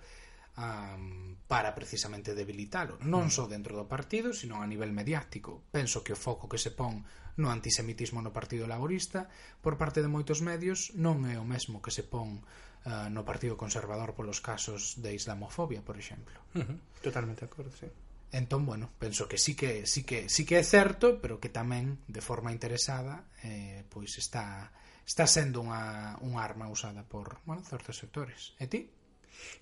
um, 0.59 1.37
para 1.47 1.77
precisamente 1.77 2.35
debilitalo. 2.35 2.99
Non 3.07 3.31
mm. 3.31 3.33
só 3.33 3.45
dentro 3.47 3.77
do 3.79 3.87
partido, 3.87 4.35
sino 4.35 4.59
a 4.59 4.66
nivel 4.66 4.90
mediático. 4.90 5.62
Penso 5.71 6.03
que 6.03 6.16
o 6.16 6.19
foco 6.19 6.51
que 6.51 6.59
se 6.59 6.75
pon 6.75 7.07
no 7.37 7.53
antisemitismo 7.53 8.25
no 8.25 8.33
partido 8.33 8.64
laborista 8.64 9.29
por 9.61 9.77
parte 9.77 10.01
de 10.01 10.09
moitos 10.09 10.40
medios 10.40 10.97
non 10.97 11.29
é 11.29 11.37
o 11.37 11.47
mesmo 11.47 11.85
que 11.85 11.92
se 11.92 12.03
pon 12.03 12.40
uh, 12.40 13.12
no 13.12 13.23
partido 13.29 13.61
conservador 13.61 14.16
polos 14.16 14.40
casos 14.40 14.97
de 14.99 15.12
islamofobia, 15.12 15.85
por 15.85 16.01
exemplo. 16.01 16.35
Uh 16.57 16.64
-huh. 16.64 16.77
Totalmente 17.05 17.45
de 17.45 17.49
acordo, 17.53 17.71
sí. 17.77 17.87
Entón, 18.33 18.67
bueno, 18.67 18.91
penso 18.99 19.29
que 19.29 19.39
sí 19.39 19.55
que 19.55 19.87
sí 19.87 20.03
que 20.03 20.29
sí 20.29 20.45
que 20.45 20.59
é 20.59 20.65
certo, 20.65 21.21
pero 21.23 21.39
que 21.39 21.49
tamén 21.49 22.03
de 22.11 22.21
forma 22.21 22.51
interesada 22.51 23.31
eh, 23.47 23.87
pois 23.89 24.19
está 24.19 24.75
está 25.07 25.31
sendo 25.31 25.62
unha, 25.62 26.19
unha 26.19 26.43
arma 26.43 26.67
usada 26.67 27.07
por, 27.07 27.39
bueno, 27.47 27.62
certos 27.62 27.95
sectores. 27.95 28.59
E 28.59 28.67
ti? 28.67 28.91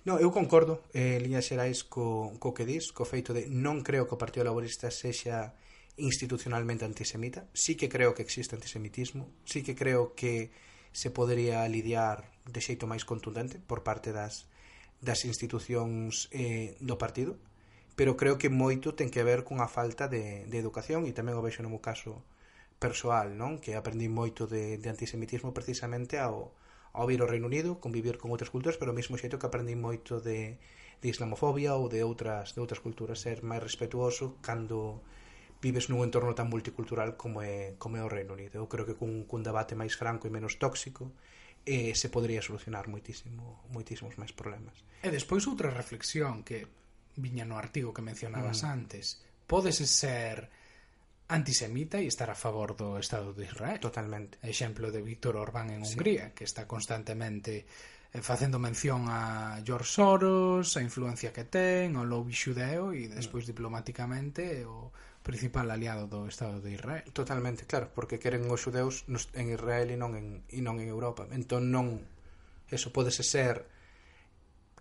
No, 0.03 0.17
eu 0.17 0.33
concordo 0.33 0.81
eh, 0.97 1.21
líneas 1.21 1.45
xerais 1.45 1.85
co, 1.85 2.33
co 2.41 2.57
que 2.57 2.65
dis, 2.65 2.89
co 2.89 3.05
feito 3.05 3.37
de 3.37 3.45
non 3.45 3.85
creo 3.85 4.09
que 4.09 4.17
o 4.17 4.21
Partido 4.21 4.49
Laborista 4.49 4.89
sexa 4.89 5.53
institucionalmente 5.95 6.83
antisemita. 6.83 7.45
Sí 7.53 7.77
que 7.77 7.87
creo 7.87 8.17
que 8.17 8.25
existe 8.25 8.57
antisemitismo, 8.57 9.29
sí 9.45 9.61
que 9.61 9.77
creo 9.77 10.17
que 10.17 10.49
se 10.91 11.11
podería 11.13 11.61
lidiar 11.69 12.33
de 12.49 12.59
xeito 12.65 12.89
máis 12.89 13.05
contundente 13.05 13.61
por 13.61 13.85
parte 13.85 14.09
das 14.09 14.49
das 15.03 15.27
institucións 15.27 16.31
eh, 16.33 16.79
do 16.81 16.97
partido 16.97 17.37
pero 17.95 18.19
creo 18.19 18.37
que 18.37 18.51
moito 18.51 18.93
ten 18.93 19.07
que 19.07 19.23
ver 19.23 19.47
cunha 19.47 19.71
falta 19.71 20.11
de, 20.11 20.43
de 20.51 20.57
educación 20.59 21.07
e 21.07 21.15
tamén 21.15 21.39
o 21.39 21.43
vexo 21.43 21.63
no 21.63 21.71
meu 21.71 21.79
caso 21.79 22.23
persoal, 22.77 23.39
non? 23.39 23.57
Que 23.63 23.79
aprendí 23.79 24.11
moito 24.11 24.45
de, 24.45 24.75
de 24.75 24.87
antisemitismo 24.91 25.55
precisamente 25.55 26.19
ao, 26.19 26.51
ao 26.91 27.07
vir 27.07 27.23
ao 27.23 27.31
Reino 27.31 27.47
Unido, 27.47 27.79
convivir 27.79 28.19
con 28.19 28.35
outras 28.35 28.51
culturas, 28.51 28.75
pero 28.75 28.91
ao 28.91 28.99
mesmo 28.99 29.15
xeito 29.15 29.39
que 29.39 29.47
aprendí 29.47 29.79
moito 29.79 30.19
de, 30.19 30.59
de 30.99 31.07
islamofobia 31.07 31.79
ou 31.79 31.87
de 31.87 32.03
outras 32.03 32.51
de 32.51 32.59
outras 32.59 32.83
culturas, 32.83 33.23
ser 33.23 33.43
máis 33.47 33.63
respetuoso 33.63 34.35
cando 34.43 34.99
vives 35.63 35.87
nun 35.87 36.03
entorno 36.03 36.35
tan 36.35 36.51
multicultural 36.51 37.15
como 37.15 37.39
é, 37.39 37.79
como 37.79 37.95
é 37.95 38.03
o 38.03 38.11
Reino 38.11 38.35
Unido. 38.35 38.59
Eu 38.59 38.67
creo 38.67 38.83
que 38.83 38.99
cun, 38.99 39.23
cun 39.23 39.41
debate 39.41 39.73
máis 39.73 39.95
franco 39.95 40.27
e 40.27 40.33
menos 40.35 40.59
tóxico 40.59 41.15
eh, 41.65 41.95
se 41.95 42.11
podría 42.11 42.43
solucionar 42.43 42.91
moitísimo, 42.91 43.63
moitísimos 43.71 44.19
máis 44.19 44.35
problemas. 44.35 44.83
E 45.01 45.09
despois 45.09 45.47
outra 45.47 45.71
reflexión 45.71 46.43
que 46.43 46.69
viña 47.15 47.45
no 47.45 47.57
artigo 47.57 47.93
que 47.93 48.01
mencionabas 48.01 48.63
mm. 48.63 48.67
antes. 48.67 49.21
Podes 49.47 49.77
ser 49.77 50.49
antisemita 51.27 51.97
e 51.97 52.05
estar 52.05 52.29
a 52.29 52.37
favor 52.37 52.77
do 52.77 53.01
Estado 53.01 53.33
de 53.33 53.49
Israel. 53.49 53.81
Totalmente. 53.81 54.37
Exemplo 54.45 54.93
de 54.93 55.01
Víctor 55.01 55.37
Orbán 55.37 55.73
en 55.73 55.81
Hungría, 55.81 56.29
sí. 56.29 56.31
que 56.37 56.45
está 56.45 56.67
constantemente 56.69 57.65
eh, 58.13 58.21
facendo 58.21 58.59
mención 58.59 59.09
a 59.09 59.57
George 59.65 59.89
Soros, 59.89 60.77
a 60.77 60.81
influencia 60.85 61.33
que 61.33 61.49
ten, 61.49 61.97
ao 61.97 62.05
lobby 62.05 62.35
xudeo 62.35 62.93
e 62.93 63.09
despois 63.09 63.45
mm. 63.45 63.49
diplomáticamente 63.57 64.63
o 64.69 64.93
principal 65.25 65.73
aliado 65.73 66.05
do 66.05 66.29
Estado 66.29 66.61
de 66.61 66.77
Israel. 66.77 67.09
Totalmente, 67.09 67.65
claro, 67.65 67.89
porque 67.89 68.21
queren 68.21 68.45
os 68.45 68.61
xudeus 68.61 69.09
en 69.09 69.49
Israel 69.49 69.89
e 69.89 69.97
non 69.97 70.13
en, 70.13 70.45
e 70.53 70.61
non 70.61 70.77
en 70.77 70.85
Europa. 70.85 71.25
Entón 71.33 71.73
non 71.73 72.05
eso 72.69 72.93
podese 72.93 73.25
ser 73.25 73.65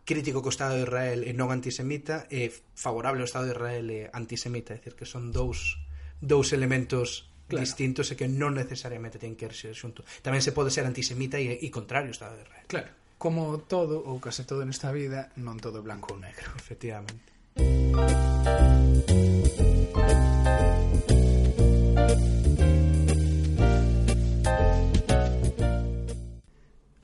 crítico 0.04 0.44
co 0.44 0.52
Estado 0.52 0.76
de 0.76 0.84
Israel 0.84 1.24
e 1.24 1.32
non 1.32 1.48
antisemita 1.48 2.28
e 2.28 2.52
favorable 2.76 3.24
ao 3.24 3.28
Estado 3.28 3.48
de 3.48 3.56
Israel 3.56 3.86
e 3.88 4.00
antisemita, 4.12 4.76
é 4.76 4.78
dicir 4.78 4.94
que 4.94 5.08
son 5.08 5.32
dous 5.32 5.80
dous 6.20 6.52
elementos 6.52 7.28
claro. 7.48 7.64
distintos 7.64 8.12
e 8.12 8.14
que 8.16 8.28
non 8.28 8.52
necesariamente 8.56 9.16
ten 9.16 9.36
que 9.36 9.48
ser 9.52 9.72
xunto. 9.72 10.04
Tamén 10.20 10.44
se 10.44 10.52
pode 10.52 10.68
ser 10.68 10.84
antisemita 10.84 11.40
e, 11.40 11.56
e 11.56 11.68
contrario 11.72 12.12
ao 12.12 12.16
Estado 12.16 12.36
de 12.36 12.44
Israel. 12.44 12.64
Claro, 12.68 12.90
como 13.16 13.64
todo 13.64 14.04
ou 14.04 14.20
case 14.20 14.44
todo 14.44 14.64
nesta 14.68 14.92
vida, 14.92 15.32
non 15.40 15.56
todo 15.56 15.80
é 15.80 15.84
blanco 15.84 16.12
ou 16.12 16.20
negro, 16.20 16.52
efectivamente. 16.60 17.32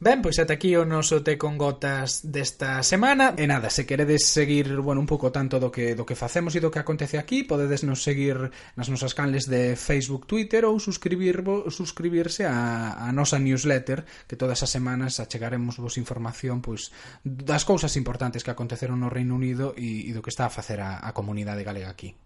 Ben, 0.03 0.25
pois 0.25 0.41
ata 0.41 0.57
aquí 0.57 0.73
o 0.81 0.89
noso 0.89 1.21
te 1.21 1.37
con 1.37 1.61
gotas 1.61 2.25
desta 2.25 2.81
semana. 2.81 3.37
E 3.37 3.45
nada, 3.45 3.69
se 3.69 3.85
queredes 3.85 4.25
seguir, 4.25 4.81
bueno, 4.81 4.97
un 4.97 5.05
pouco 5.05 5.29
tanto 5.29 5.61
do 5.61 5.69
que 5.69 5.93
do 5.93 6.09
que 6.09 6.17
facemos 6.17 6.57
e 6.57 6.65
do 6.65 6.73
que 6.73 6.81
acontece 6.81 7.21
aquí, 7.21 7.45
podedes 7.45 7.85
nos 7.85 8.01
seguir 8.01 8.49
nas 8.81 8.89
nosas 8.89 9.13
canles 9.13 9.45
de 9.45 9.77
Facebook, 9.77 10.25
Twitter 10.25 10.65
ou 10.65 10.81
suscribir 10.81 11.45
suscribirse 11.69 12.49
a, 12.49 12.97
a 12.97 13.13
nosa 13.13 13.37
newsletter, 13.37 14.09
que 14.25 14.41
todas 14.41 14.65
as 14.65 14.73
semanas 14.73 15.21
achegaremos 15.21 15.77
vos 15.77 16.01
información 16.01 16.65
pois 16.65 16.97
das 17.21 17.69
cousas 17.69 17.93
importantes 18.01 18.41
que 18.41 18.57
aconteceron 18.57 19.05
no 19.05 19.13
Reino 19.13 19.37
Unido 19.37 19.77
e, 19.77 20.09
e 20.09 20.17
do 20.17 20.25
que 20.25 20.33
está 20.33 20.49
a 20.49 20.55
facer 20.55 20.81
a, 20.81 21.05
a 21.05 21.13
comunidade 21.13 21.61
galega 21.61 21.93
aquí. 21.93 22.17